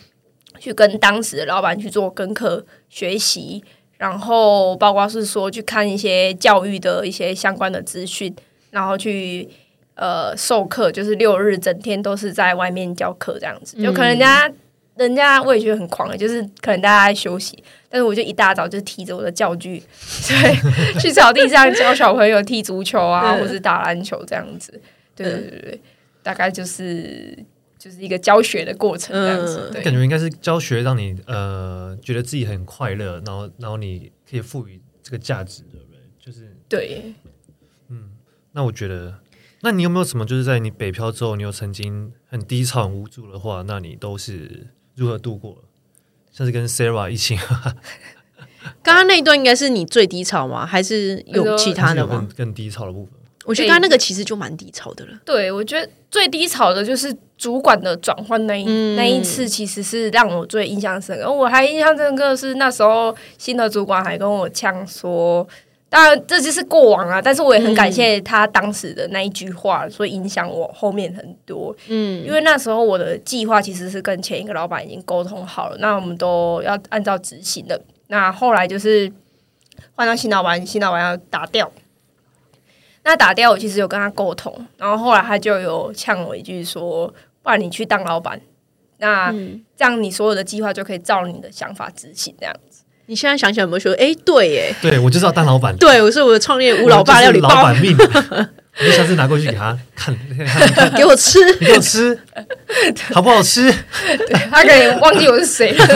[0.59, 3.62] 去跟当时的老板去做跟课学习，
[3.99, 8.35] 然后包括是说去看一些教育的一些相关的资讯，
[8.70, 9.49] 然后去
[9.94, 13.81] 呃授课，就是六日整天都是在外面教课这样子。
[13.83, 14.55] 就可能人家、嗯、
[14.97, 19.83] 人家我也觉得很狂的，就是可能大家在休息，但是我就一大早就提着我的教具，
[20.29, 24.81] 对，去草地上教小朋友踢足球啊， 或是打篮球这样子。
[25.16, 25.81] 对对对对。
[26.25, 27.39] 大概就是
[27.79, 36.01] 就是一个教学的过程这样子，对，感觉应该是教学让你呃觉得自己很快乐，然后然后你可以赋予这个价值，对不对？
[36.19, 37.15] 就是对，
[37.89, 38.13] 嗯，
[38.53, 39.21] 那我觉得，
[39.61, 45.63] 那你有没有什么就是在你北漂之后，你有曾经很低潮、很无助的话，那你都是如何度过？
[46.33, 47.37] 像是跟 Sarah 一起，
[48.83, 50.65] 刚刚那一段应该是你最低潮吗？
[50.65, 52.17] 还是有其他的吗？
[52.17, 53.15] 更更低潮的部分。
[53.44, 55.12] 我觉得他那个其实就蛮低潮的了。
[55.24, 61.30] 对，我觉得最低潮的就是主管的转换那一、嗯、那一次，其实是让我最印象深刻。
[61.30, 65.46] 我还印象深刻的是那时候新的主管还跟我呛说，
[65.90, 71.76] 当然这就是过往啊，但是我也很感谢他当时的那一句话，所以影响我后面很多。
[71.88, 77.80] 嗯，因为那时候我的计划其实是跟前一个老板已经沟通好了，那我们都要按照执行的。
[78.09, 79.12] 那后来就是
[79.94, 81.70] 换到新老板，新老板要打掉。
[83.05, 87.07] 那打掉，我其实有跟他沟通，然后后来他就有呛我一句说
[87.43, 88.40] ：“不然你去当老板，
[88.99, 89.31] 那
[89.77, 97.95] 这样你所有的计划就可以照你的想法执行。”这样子，你现在想起来有没有说：“哎，对，哎，对我就是要当老板。”对，我是我的创业吴老爸料理包，老板命。
[98.81, 100.17] 你下次拿过去给他看，
[100.97, 102.19] 给我吃， 你给我吃，
[103.12, 103.73] 好不好吃？
[104.51, 105.87] 他可能忘记我是谁了，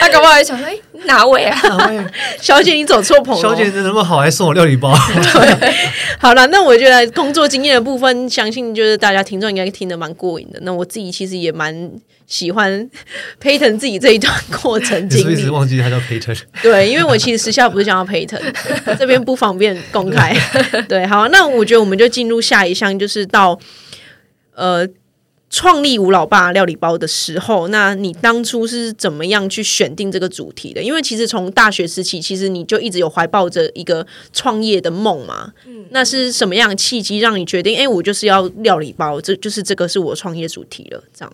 [0.00, 1.58] 他搞不好还想说：“哎。”哪位啊？
[1.62, 2.04] 哪位？
[2.40, 3.40] 小姐，你走错棚了。
[3.40, 4.94] 小姐，你那么好，还送我料理包。
[5.14, 5.74] 对，
[6.18, 10.58] 好了，那我觉得工作经验的部分，相信就是大家听众应该听得蛮过瘾的。
[10.62, 11.90] 那我自己其实也蛮
[12.26, 12.88] 喜欢
[13.42, 15.32] Payton 自己这一段过程经历。
[15.34, 16.38] 一直忘记他叫 Payton。
[16.62, 18.40] 对，因为我其实私下不是叫他 Peyton，
[18.98, 20.36] 这边不方便公开。
[20.88, 23.58] 对，好，那我觉得我们就进入下一项，就是到
[24.54, 24.86] 呃。
[25.56, 30.82] 创立吴老爸料理包的时候，那你当初是怎么样去选定这个主题的？
[30.82, 35.52] 因为其实从大学时期，其实你就一直有怀抱着一个创业的梦嘛。
[35.64, 37.78] 嗯，那是什么样的契机让你决定？
[37.78, 41.00] 哎，我就是要料理包，这就是这个是我创业主题了。
[41.16, 41.32] 这样。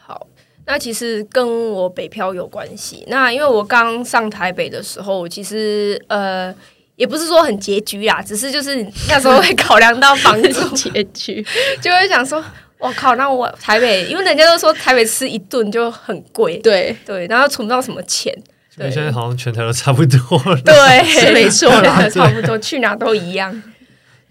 [0.00, 0.26] 好，
[0.64, 3.04] 那其实跟我北漂有关系。
[3.08, 6.54] 那因为我刚上台北的时候，其实呃，
[6.96, 11.44] 也不是说很拮据啊，只是就是那时候会考量到房租 拮据，
[11.82, 12.42] 就会想说。
[12.78, 13.16] 我靠！
[13.16, 18.32] 那我台北，因为人家都说台北吃一顿就很贵，对对，然后存不到什么钱。
[18.76, 20.60] 对，现在好像全台都差不多了。
[20.62, 23.62] 对，是没错 啦，差不多，去哪都一样。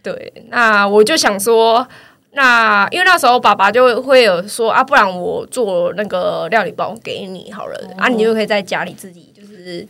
[0.01, 1.86] 对，那我就想说，
[2.31, 9.26] 那因为那时候爸爸就会有说啊，不然我做那个料理包给你好了，哦、啊，你就可以在家里自己。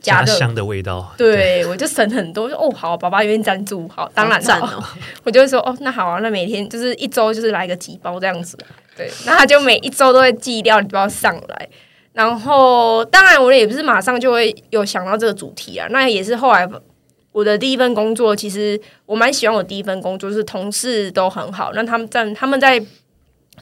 [0.01, 2.47] 家乡的味道，对，对我就省很多。
[2.47, 4.83] 哦，好，爸爸愿意赞助，好，当然赞哦。
[5.23, 8.57] 我就会说，哦，那好啊，那每天就是一周就是来个几包这样子。
[8.95, 11.69] 对，那他就每一周都会寄料理包上来。
[12.13, 16.67] 然后当然我也不是马上就会有想到这个主题啊，那也是后来
[17.31, 22.83] 我的第一份工作，其实我蛮喜欢我第一份工作，就是同事都很好，那他们在他们在。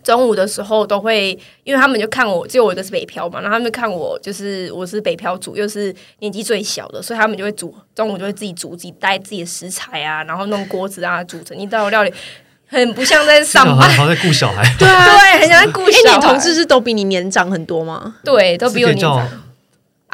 [0.05, 12.13] 中午的时候都会，因为他们就看我，只有我一个是北漂嘛，然后他们看我就是我是北漂族，又是年纪最小的，所以他们就会煮中午就会自己煮，自己带自己的食材啊，然后弄锅子啊，煮成一道料理，
[12.67, 16.17] 很不像在上班， 好在顾小孩，对啊，对，很像在顾小孩。
[16.17, 18.17] 你同事是都比你年长很多吗？
[18.23, 19.27] 对，都比我年长。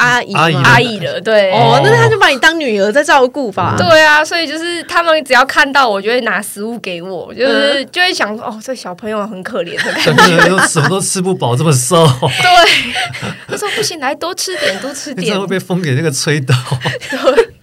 [0.01, 0.33] 阿姨，
[0.63, 0.99] 阿姨。
[0.99, 1.51] 了，对。
[1.51, 3.75] 哦，那他就把你当女儿在照顾吧？
[3.77, 12.05] 对啊，所以就是他们只要看到我，就会拿食物给我，就是就会想说，哦，这小朋友很可怜的感觉，什么都吃不饱，这么瘦。
[12.19, 16.55] 对，他说不行，来多吃点，多吃点， 会被风给那个吹倒。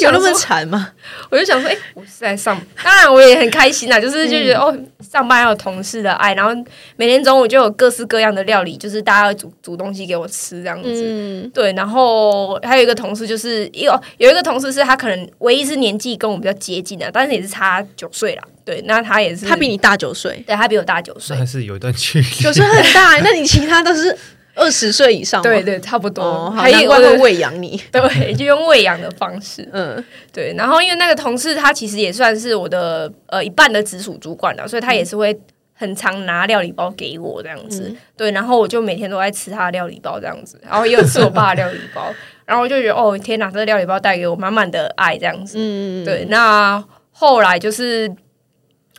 [0.00, 0.92] 有那么惨吗？
[1.30, 4.78] 我就想说，哎、欸，我是在上，当然我也很开心啊，就是就觉得、嗯、哦，
[5.10, 6.50] 上班还有同事的爱，然后
[6.96, 10.88] 每天中午就有各式各样的料理，就是大家会煮煮东西给我吃这样子。
[10.88, 18.42] 嗯、对，然后还有一个同事，就是有有一个同事是他可能唯一是年纪跟我比较接近的，但是也是差九岁啦。
[18.64, 23.16] 对，那他也是，他比你大九岁，对，他比我大九岁，但是有一段距离，九岁很大。
[23.18, 24.16] 那你其他都是？
[24.56, 26.24] 二十岁以上，对对，差不多。
[26.24, 30.54] 哦、还有会喂养你， 对，就用喂养的方式，嗯，对。
[30.56, 35.38] 然后因为那个同事他其实也算是我的呃一半的直属主管了，所以他也是会
[35.74, 38.30] 很常拿料理包给我这样子，嗯、对。
[38.30, 42.10] 然后我就每天都在吃他的料理包这样子，然后也有吃我爸的料理包，
[42.46, 46.24] 然后我就觉得哦天哪，这个料理包带给我满满的爱这样子，嗯，对。
[46.30, 48.10] 那后来就是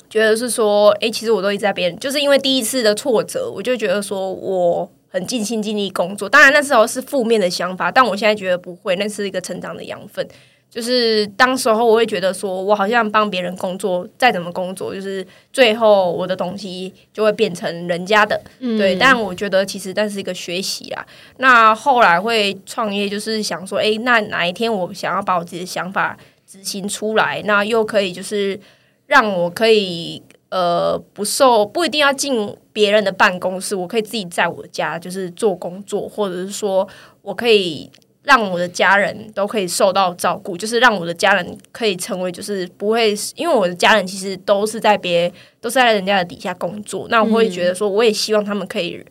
[0.08, 4.91] 觉得是说，哎，其实我都一直在别人，就是因为第一次的挫折，我就觉得说我。
[5.17, 10.25] 很尽心尽力工作，当然那时候是负面的想法，但我现在觉得不会，那是一个成长的养分。
[10.69, 18.95] 就是当时候我会觉得说，我好像帮别人工作，再怎么工作，就是最后我的东西就会变成人家的，嗯、对。
[18.95, 21.03] 但我觉得其实那是一个学习啦。
[21.38, 28.60] 那后来会创业，就是想说，诶，那哪一天我想要把我自己的想法执行出来，那又可以就是
[29.08, 30.21] 让我可以。
[30.49, 36.88] 呃，不受不一定要进别人的办公室，我可以自己在我家就是做工作，或者是说
[37.21, 37.91] 我可以
[38.23, 45.29] 让我的家人都可以受到照顾，就是让我的家人可以成为就是不会，因为我的家人其实都是在别
[45.60, 49.03] 都是在人家的底下工作，那我会觉得说，我也希望他们可以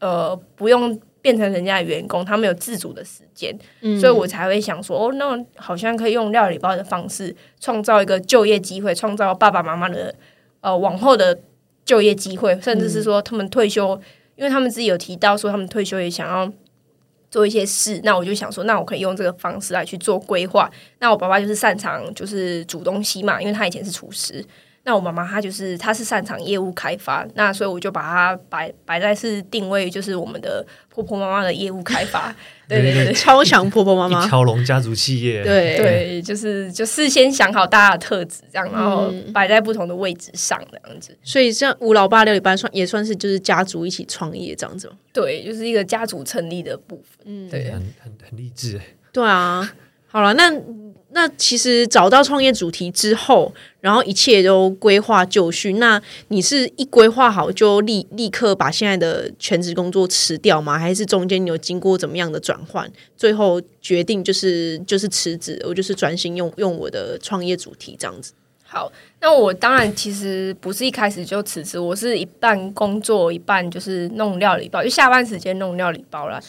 [0.00, 10.14] 呃不用变成人家的员工，他们有自主的时间，嗯、所以我才会想说，哦，那好像可以用料理包的方式创造一个就业机会，创造爸爸妈妈的。
[10.64, 11.38] 呃，往后的
[11.84, 14.02] 就业机会，甚至是说他们退休，嗯、
[14.36, 16.50] 因为他们自己有提到说他们退休也想要
[17.30, 20.70] 做一些事，那我就想说，那我可以用这个方式来去做规划。
[21.00, 24.42] 那我爸爸就是擅长就是煮东西嘛，因为他以前是厨师。
[24.86, 32.34] 那我妈妈她就是她是擅长业务开发，那所以我就把它摆摆在是定位，就是我们的婆婆妈妈的业务开发，
[32.68, 35.76] 对对对，超强婆婆妈妈，一条龙家族企业，对。
[35.76, 41.16] 对，就是就事先想好大家的特质，这样然后摆在不同的位置上，这样子。
[41.22, 48.80] 所以像五老八六一般算也算是就是家族一起创业这样子，对，就是一个家族成立的部分，嗯，对，很很很励志，
[49.12, 49.72] 对啊，
[50.06, 50.52] 好了，那。
[51.14, 55.74] 那其实找到创业主题之后，然后一切都规划就绪。
[55.74, 60.76] 那你是一规划好就立立刻把现在的全职工作辞掉吗？
[60.76, 68.32] 还是中间你有经过怎么样的转换，最后决定就是就是辞职，我就是专心用用我的创业主题这样子。
[68.64, 76.40] 好，那我当然其实不是一开始就辞职，我是一半工作一半就是弄料理包，就下班时间弄料理包啦。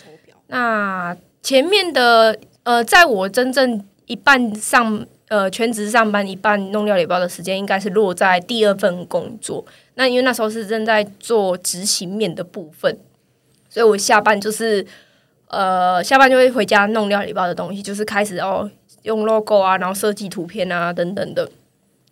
[0.47, 9.65] 那前面的呃，在我真正一半上呃全职上班，一半弄料理包的时间，应该是落在第二份工作。
[9.95, 12.97] 那因为那时候是正在做执行面的部分，
[13.69, 14.85] 所以我下班就是
[15.47, 18.69] 呃下班就会回家弄料理包的东西，就是开始哦
[19.03, 21.49] 用 logo 啊，然后设计图片啊等等的，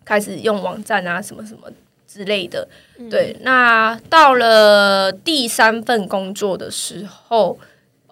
[0.03, 1.69] 开始用网站啊什么什么
[2.07, 2.67] 之类的。
[2.97, 7.59] 嗯、对，那到了第三份工作的时候。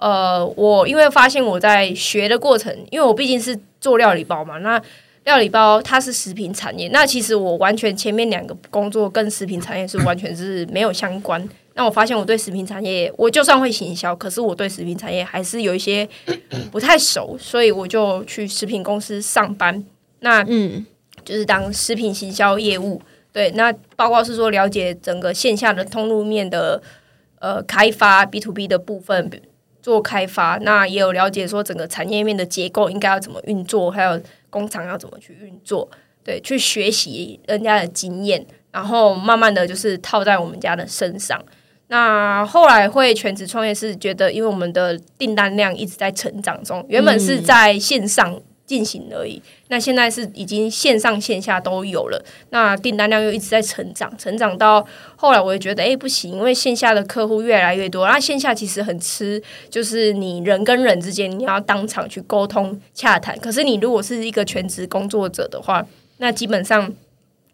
[0.02, 4.82] 呃，我因为发现我在学的过程，因为我毕竟是做料理包嘛，那
[5.26, 11.48] 料理包它是食品产业，那其实我完全前面两个工作跟食品产业是完全是没有相关。
[11.75, 16.10] 那我发现我对食品产业，我就算会行销，可是我对食品产业还是有一些
[16.71, 19.86] 不太熟，所以我就去食品公司上班。
[20.21, 20.84] 那嗯，
[21.23, 23.00] 就是当食品行销业务，
[23.32, 26.82] 对，那包括是说了解整个线下的通路面的
[27.38, 29.30] 呃开发 B to B 的部分。
[29.82, 35.90] 做开发，那也有了解说整个产业面的结构应该要怎么运作，还有工厂要怎么去运作，
[36.23, 41.42] 对，去学习人家的经验，然后慢慢的就是套在我们家的身上。
[41.88, 48.40] 那后来会全职创业是觉得，因为我们的订单量一直在成长中，原本是在线上
[48.72, 65.86] 进行而已，那现在是已经线上线下都有了，那订单量又一直在成长，成长到后来我也觉得，哎，不行，因为线下的客户越来越多，那线下其实很吃，就是你人跟人之间你要当场去沟通洽谈，可是你如果是一个全职工作者的话，
[66.19, 66.94] 那基本上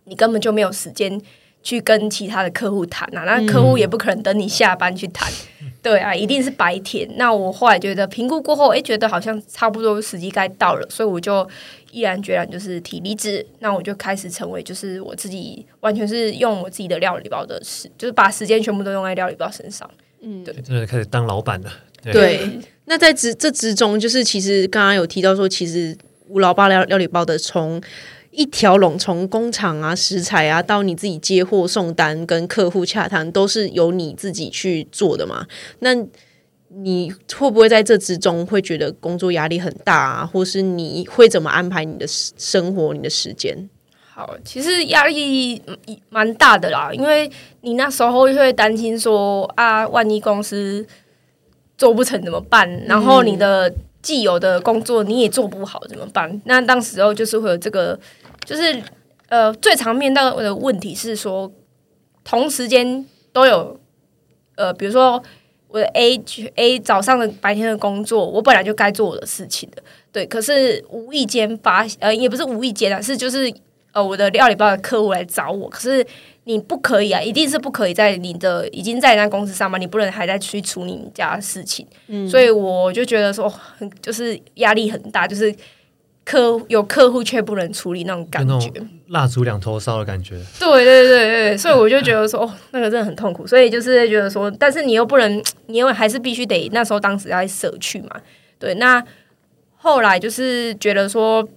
[0.04, 1.20] 你根本就没有时间。
[1.64, 5.30] 去跟其他的客户谈啊，那客户也不可能等你下班去谈，
[5.62, 7.08] 嗯、对啊，一定是白天。
[7.16, 11.48] 那我后来觉得评估过后，哎，觉得好像差不多时机该到了，所以我就
[11.92, 13.46] 毅然决然就是提离职。
[13.60, 19.90] 那我就开始成为就是我自己，完全是用我自己的料理包的事，就是把时间全部都用在料理包身上。
[20.20, 21.72] 嗯，对，真的开始当老板了。
[22.04, 27.82] 对，对那在之这之中，就是其实刚刚有提到说，其实吴老爸料料理包的从。
[28.38, 35.48] 一条龙从工厂啊、食材啊，到你自己接货、送单、跟客户洽谈，都是由你自己去做的嘛？
[35.80, 35.96] 那
[36.70, 40.30] 你会不会在这之中会觉得工作压力很大啊？
[40.32, 43.68] 或是你会怎么安排你的生活、你的时间？
[44.14, 45.60] 好，其实压力
[46.10, 47.28] 蛮大的啦，因为
[47.62, 50.86] 你那时候会担心说啊，万一公司
[51.76, 52.70] 做不成怎么办？
[52.86, 53.74] 然后你的
[54.08, 56.42] 既有的工作你也做不好怎么办？
[56.46, 58.00] 那当时候就是会有这个。
[58.46, 58.82] 就是
[59.28, 61.52] 呃，最常面对的问题是说，
[62.24, 63.78] 同时间都有
[64.56, 65.22] 呃，比如说
[65.68, 66.18] 我的 A
[66.56, 69.84] A 早上的白天的工作，我本来就该做我的事情的，
[70.14, 70.26] 对。
[70.26, 73.54] 可是无意间发呃，也不是无意间啊，是就是
[73.92, 76.08] 呃，我的料理包的客户来找我，可是
[76.48, 81.86] 你不可以啊，一定是不可以在你的已经在那公司上班，你不能还在去处理你家的事情。
[82.08, 85.54] 嗯，所以我就觉得说，很就是压力很大，就是。
[86.30, 88.70] 客有客户却不能处理那种感觉，
[89.08, 90.36] 蜡烛两头烧的感觉。
[90.60, 93.48] 对对对对，所以我就觉得说，哦，那个真的很痛苦。
[93.48, 98.10] 所以就是觉得说，但是你又不能， 你又还是必须得那时候当时要舍去嘛。
[98.60, 99.02] 对，那
[99.78, 101.48] 后来就是觉得说，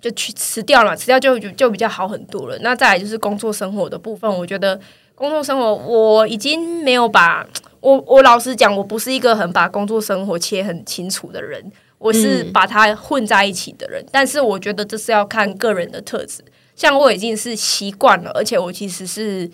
[0.00, 2.58] 就去辞掉了，辞掉就就就比较好很多了。
[2.60, 4.80] 那再来就是工作生活的部分，我觉得
[5.14, 7.46] 工作生活我已经没有把
[7.80, 11.70] 我我老实讲，我不是一个很把工作生活切很清楚的人。
[11.98, 16.42] 我是把它混在一起的人，嗯，但是我觉得这是要看个人的特质。
[16.74, 19.46] 像我已经是习惯了，而且我其实是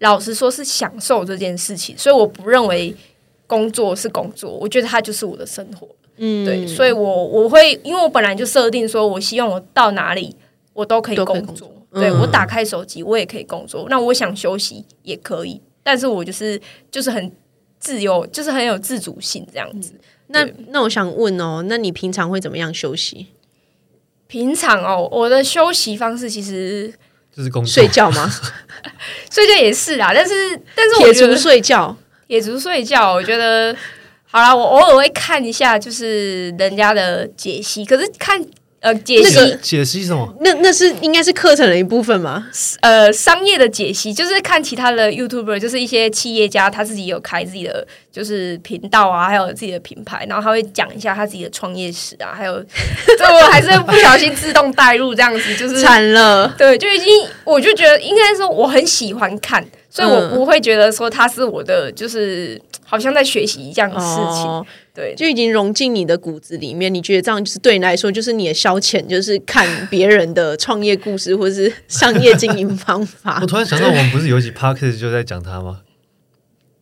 [0.00, 2.92] 老实说是享受这件事情，所以我不认为
[3.46, 5.86] 工作是工作，我觉得它就是我的生活。
[6.16, 10.36] 嗯，对，所以我我会因为我本来就设定说，我希望我到哪里
[10.72, 11.70] 我都可以工作。
[11.92, 16.60] 嗯，对，我打开手机我也可以工作，那我想休息也可以，但是我就是
[16.90, 17.30] 就是很
[17.78, 19.92] 自由，就是很有自主性这样子。
[19.94, 23.26] 嗯那那我想问哦，那你平常会怎么样休息？
[24.26, 26.92] 平常哦，我的休息方式其实
[27.30, 28.28] 就是工作睡觉吗？
[29.30, 31.94] 睡觉也是啦，但是但是我觉得睡觉，
[32.26, 33.12] 也只是睡觉。
[33.12, 33.76] 我觉得
[34.34, 38.44] 好啦，我偶尔会看一下，就是人家的解析，可是看。
[38.80, 40.30] 呃，解析、那个、解析什么？
[40.40, 42.46] 那那是应该是课程的一部分吗？
[42.82, 52.64] 呃，商业的解析就是看其他的 YouTuber，就是一些企业家，他自己有开自己的就是频道啊，还有自己的品牌，然后他会讲一下他自己的创业史啊，还有
[53.18, 56.46] 这我还是不小心自动带入这样子，就是惨了。
[56.56, 57.08] 对，就已经
[57.42, 64.46] 我就觉得应该说我很喜欢看，所以我不会觉得说他是我的，就是好像在学习一样的事情。
[64.46, 66.94] 哦对，就已经融进你的骨子里面。
[66.94, 73.38] 你觉得这样就是对你来说，就是你的消遣，就是看别人的创业故事或是商业经营方法。
[73.42, 75.80] 我突然想到，我们不是有一集 podcast 就在讲他吗？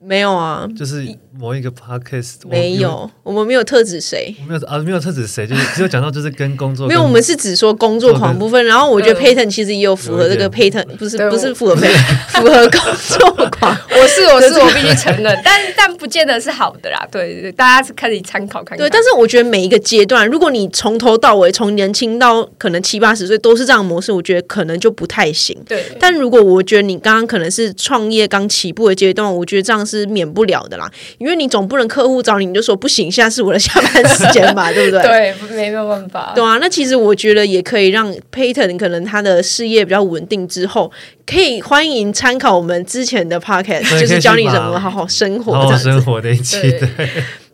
[0.05, 8.62] 没有啊，就是某一个 podcast 没有，我们没有特指谁，没有啊，没有特指谁，就是只有讲到就是跟工作，没有，我们是只说工作狂部分。
[8.66, 13.76] 然后我觉得 Payton 其实也有符合这个 Payton，不是不是符合 Payton， 符合工作狂。
[13.91, 17.07] 我是我是我必须承认，但但不见得是好的啦。
[17.11, 18.78] 对对，大家是可以参考看看。
[18.78, 25.57] 对，但是我觉得每一个阶段，如果你从头到尾，从年轻到可能七八十岁都是这样的模式，我觉得可能就不太行。
[25.66, 30.91] 对，但如果我觉得你刚刚可能是创业刚起步的阶段，我觉得这样是免不了的啦，
[31.22, 35.02] 因为你总不能客户找你，你就说不行，现在是我的下班时间嘛， 对不对？
[35.02, 36.32] 对，没有办法。
[36.34, 40.90] 对啊，那其实我觉得也可以让 Payton 可能他的事业比较稳定之后，
[41.24, 46.60] 可以欢迎参考我们之前的 Podcast，就是教你怎么好好生活，好好生活的一期。
[46.60, 47.08] 对，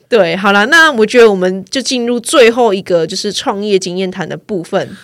[0.08, 4.96] 对，好了，那我觉得我们就进入最后一个就是创业经验谈的部分。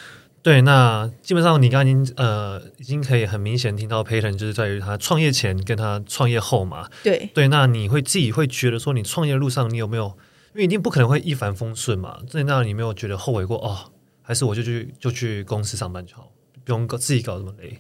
[0.45, 6.87] 对，那基本上你刚刚已经呃，已经可以很明显听到 Payton 就是在于他创业前跟他创业后嘛。
[7.03, 10.09] 对对，那你会自己会觉得说，你创业的路上你有没有？
[10.53, 12.19] 因为一定不可能会一帆风顺嘛。
[12.29, 13.91] 在那你没有觉得后悔过哦？
[14.21, 16.31] 还是我就去就去公司上班就好，
[16.63, 17.79] 不用搞自己搞这么累？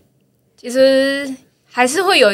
[0.57, 1.37] 其实
[1.67, 2.31] 还是会有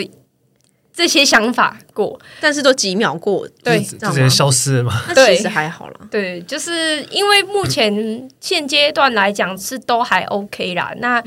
[0.92, 5.02] 这些想法过，但是都几秒过，对，直接消失了嘛。
[5.14, 10.92] 那其实还好了，对，就是因为目前现阶段来讲是都还 OK 啦。
[10.98, 11.22] 那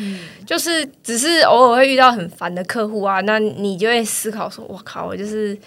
[0.46, 5.58] 就是只是偶尔会遇到很烦的客户啊，那你就会思考说：“我靠，我就是，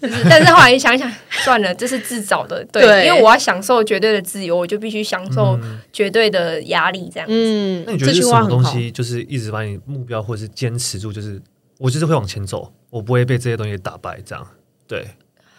[0.00, 3.06] 就是。”但是后来想想，算了，这是自找的，对，对。
[3.06, 5.58] 因为我要享受绝对的自由，我就必须享受
[5.92, 7.34] 绝对的压力，这样子。
[7.34, 11.40] 嗯，那你觉得是什么东西，就是一直把你目标或者是坚持住，就是
[11.80, 12.72] 我就是会往前走。
[12.90, 14.46] 我不会被这些东西打败，这样
[14.86, 15.06] 对。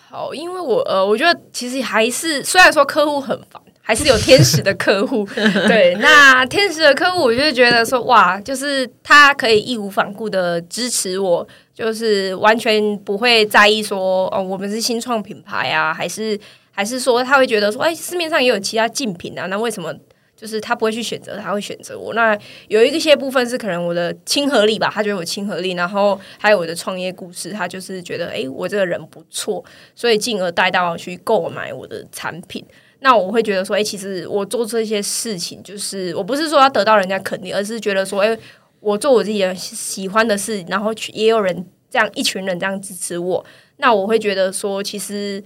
[0.10, 5.26] 好，因为我呃，我觉得其实还是虽然说客户很烦，还是有天使的客户。
[5.68, 16.38] 对，那天使的客户，我就觉得说哇，就是他可以义无反顾的支持我，就是完全不会在意说哦，我们是新创品牌啊，还是
[16.72, 19.94] 还是说他会觉得说，哎，市面上也有其他竞品啊，那为什么？
[20.42, 22.16] 就是他不会去选择，他会选择我。
[22.16, 22.36] 那
[22.68, 29.64] 有一些部分是可能我的亲和力吧，他觉得我亲和力，然后还有我的创业故事，他就是觉得哎，我这个人不错，
[29.96, 32.66] 所以进而带到去购买我的产品。
[33.02, 38.36] 那我会觉得说，哎，其实我做这些事情，就是我不是说要得到人家肯定，而是觉得说，哎，
[38.80, 43.46] 我做我自己喜欢的事，然后也有人这样一群人这样支持我。
[43.78, 45.44] 那我会觉得说，其实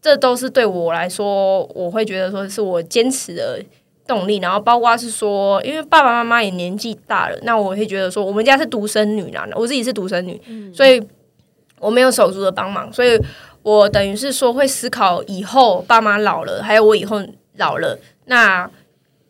[0.00, 3.62] 这都是对我来说，我会觉得说是我坚持的。
[4.06, 11.00] 动力，然后包括是说，因为爸爸妈妈也年纪大了，那我会觉得说，我们家是独生女啦，我自己是独生女，嗯、所以
[11.78, 13.18] 我没有手足的帮忙，所以
[13.62, 17.22] 我等于是说会思考以后爸妈老了，还有我以后
[17.56, 18.68] 老了，那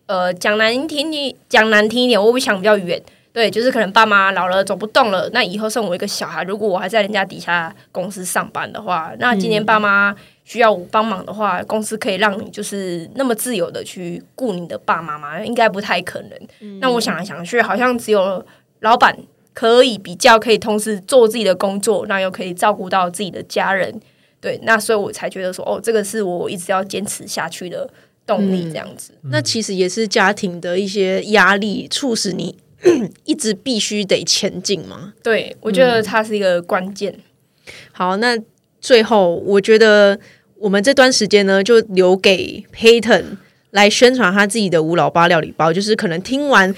[0.06, 3.02] 呃讲难听点，讲难听一点，我会想比较远，
[3.32, 10.14] 对，就是可能爸妈老了走不动了，那以后剩我一个小孩，如果我还在人家底下公司上班的话，那今年爸妈。
[10.42, 15.40] 需要我帮忙的话，公司可以让你就是那么自由的去雇你的爸妈吗？
[15.40, 16.32] 应该不太可能。
[16.58, 18.44] 嗯、那我想来想去，好像只有
[18.80, 19.16] 老板
[19.54, 24.00] 可以比较可以同时做自己的工作，那又可以照顾到自己的家人。
[24.40, 27.88] 对，那所以我才觉得说，哦，这个是我一直要坚持下去的
[28.26, 28.64] 动力。
[28.64, 32.56] 这样子，嗯、那其实也是家庭的一些压力促使你
[33.24, 35.14] 一直必须得前进吗？
[35.22, 37.12] 对，我觉得它是一个关键。
[37.12, 38.38] 嗯、好，那
[38.80, 40.18] 最后我觉得。
[40.62, 43.38] 我们这段时间呢，就留给 Payton
[43.70, 45.72] 来宣传他自己的五老八料理包。
[45.72, 46.74] 就是可能听完，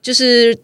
[0.00, 0.56] 就是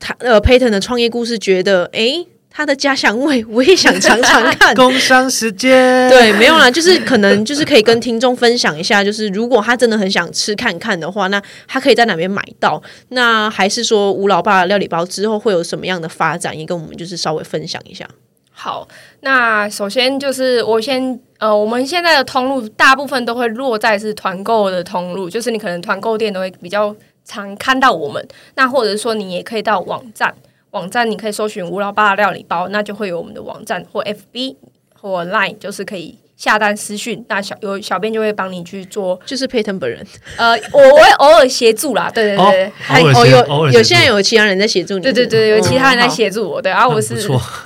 [0.00, 2.26] 他呃 Payton 的创业故事，觉得诶，
[2.56, 4.72] 他的家乡味我也想尝尝看。
[4.76, 12.80] 工商时间对，没有啦，就是可能就是可以跟听众分享一下，就是如果他真的很想吃看看的话，那他可以在哪边买到？
[13.08, 16.56] 那还是说吴老爸的料理包之后会有什么样的发展？
[16.56, 18.08] 也跟我们就是稍微分享一下。
[18.52, 18.86] 好，
[19.22, 26.94] 那首先就是我先呃，我们现在的通路大部分都会落在是团购的通路，就是你可能团购店都会比较
[27.24, 28.24] 常看到我们。
[28.54, 30.32] 那或者是说你也可以到网站，
[30.74, 34.56] 网站你可以搜寻吴老八的料理包，那就会有我们的网站或 FB
[35.00, 36.18] 或 Line，就是可以。
[36.36, 40.04] 下单私讯，那小有小编就会帮你去做，就是 Peyton 本人。
[40.36, 47.14] 呃，我我会偶尔协助啦，对对对，还哦有有现在有其他人在协助你，对对对，有其他人在协助我，对啊，我是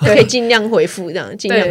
[0.00, 1.66] 可以尽量回复这样，尽量。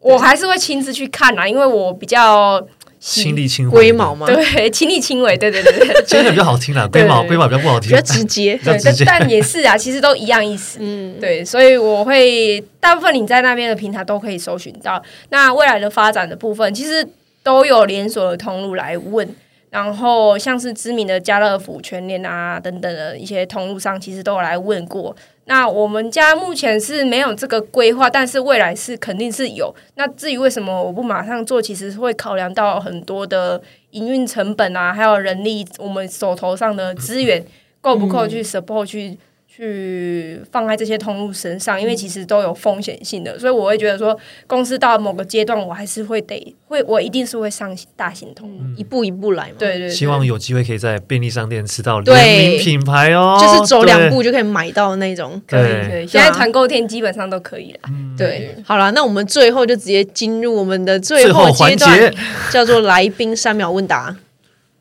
[0.00, 2.60] 我还是会亲自去看啦，因为我比较。
[3.04, 4.28] 亲力亲为，龟毛吗？
[4.28, 6.86] 对，亲力亲为，对对对对，这个比较好听啦。
[6.86, 10.78] 龟毛，龟毛比较不好听，比较直接，对，但也是啊，其实都一样意思。
[10.80, 15.02] 嗯，对，所以我会大部分你在那边的平台都可以搜寻到。
[15.30, 17.04] 那未来的发展的部分，其实
[17.42, 19.28] 都有连锁的通路来问。
[19.72, 25.16] 然后像是知名的家乐福、全联啊等等的一些通路上，其实都有来问过。
[25.46, 29.74] 那我们家目前是没有这个规划，但是未来是肯定是有。
[29.94, 33.62] 那至于为什么我不马上做，其实会考量到很多的
[33.92, 37.42] 营运成本啊，还有人力，我们手头上的资源
[37.80, 39.18] 够不够去 support 去。
[39.54, 49.56] 去放在这些通路身上，因为其实都有风险性的，所以我会觉得说，公司到某个阶段，我还是会得会，我一定是会上大型通路，嗯、一步一步来嘛。
[49.58, 55.40] 对，对对，希望有机会可以在便利商店吃到联名品牌哦，就是走两步就可以买到那种。
[55.46, 57.80] 可以可以，现在团购店基本上都可以了。
[57.88, 62.14] 嗯、对，好了，那我们最后就直接进入我们的最后阶段，
[62.50, 64.16] 叫做来宾三秒问答。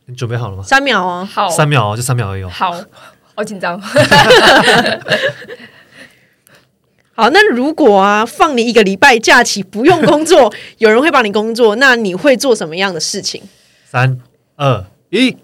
[0.05, 0.63] 你准备好了吗？
[0.63, 2.49] 三秒哦，好，三秒哦，就三秒而已哦。
[2.49, 2.73] 好。
[3.35, 3.79] 好紧张，
[7.13, 13.41] 好，那如果啊，放你一个礼拜假期，不用工作， 有人会帮你工作，那你会做什么样的事情？
[13.85, 14.19] 三
[14.55, 15.37] 二一，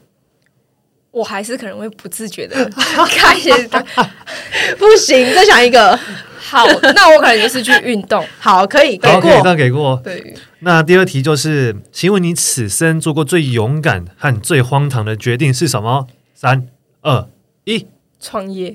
[1.11, 2.69] 我还是可能会不自觉的
[3.09, 3.49] 开始，
[4.77, 5.99] 不行，再想一个。
[6.39, 6.65] 好，
[6.95, 8.25] 那我可能就是去运动。
[8.39, 10.01] 好，可以给过，给过，给过。
[10.01, 16.07] 对，那第二题就是，请问你此生做过最勇敢和最荒唐的决定是什么？
[16.33, 16.67] 三
[17.01, 17.27] 二。
[17.67, 17.85] 一
[18.19, 18.73] 创业，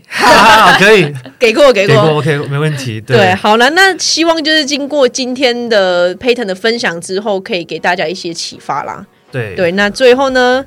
[0.79, 3.01] 可以 给过给过，给过，OK，没问题。
[3.01, 9.05] 对，对好了，那希望就是经过今天的 Payton 的分享之后，可以给大家一些启发啦。
[9.31, 10.63] 对对，那最后呢，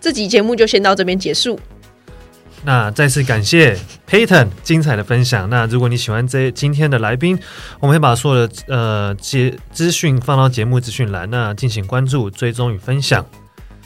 [0.00, 1.58] 这集节目就先到这边结束。
[2.64, 3.78] 那再次感谢
[4.10, 5.48] Payton 精彩的分享。
[5.48, 7.38] 那如果你喜欢这今天的来宾，
[7.78, 13.24] 我们会把所有的呃节资讯放到节目资讯栏，那进行关注、追踪与分享。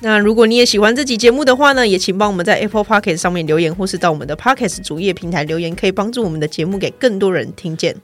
[0.00, 7.96] 那如果你也喜欢这集节目的话呢，也请帮我们在 Apple Podcast 上面留言，或是到我们的 Podcast 主页平台留言，可以帮助我们的节目给更多人听见。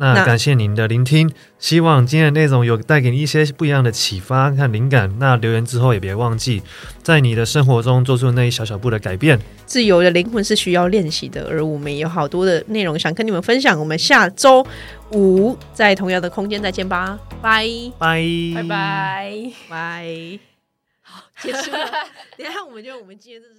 [0.00, 1.28] 那感谢您的聆听，
[1.58, 5.12] 希望今天的内容有带给你一些不一样的启发和灵感。
[5.18, 6.62] 那留言之后也别忘记，
[7.02, 9.36] 在你的生活中做出那一小小步的改变。
[9.66, 13.76] 自由的灵魂是需要练习的，而我们也有好多的内容想跟你们分享。
[13.78, 14.64] 我们下周
[15.10, 17.68] 五在同样的空间再见吧，拜
[17.98, 18.22] 拜
[18.54, 20.47] 拜拜拜。
[21.38, 21.90] 好，结束了。
[22.36, 23.57] 等一下，我们就我们今天就是。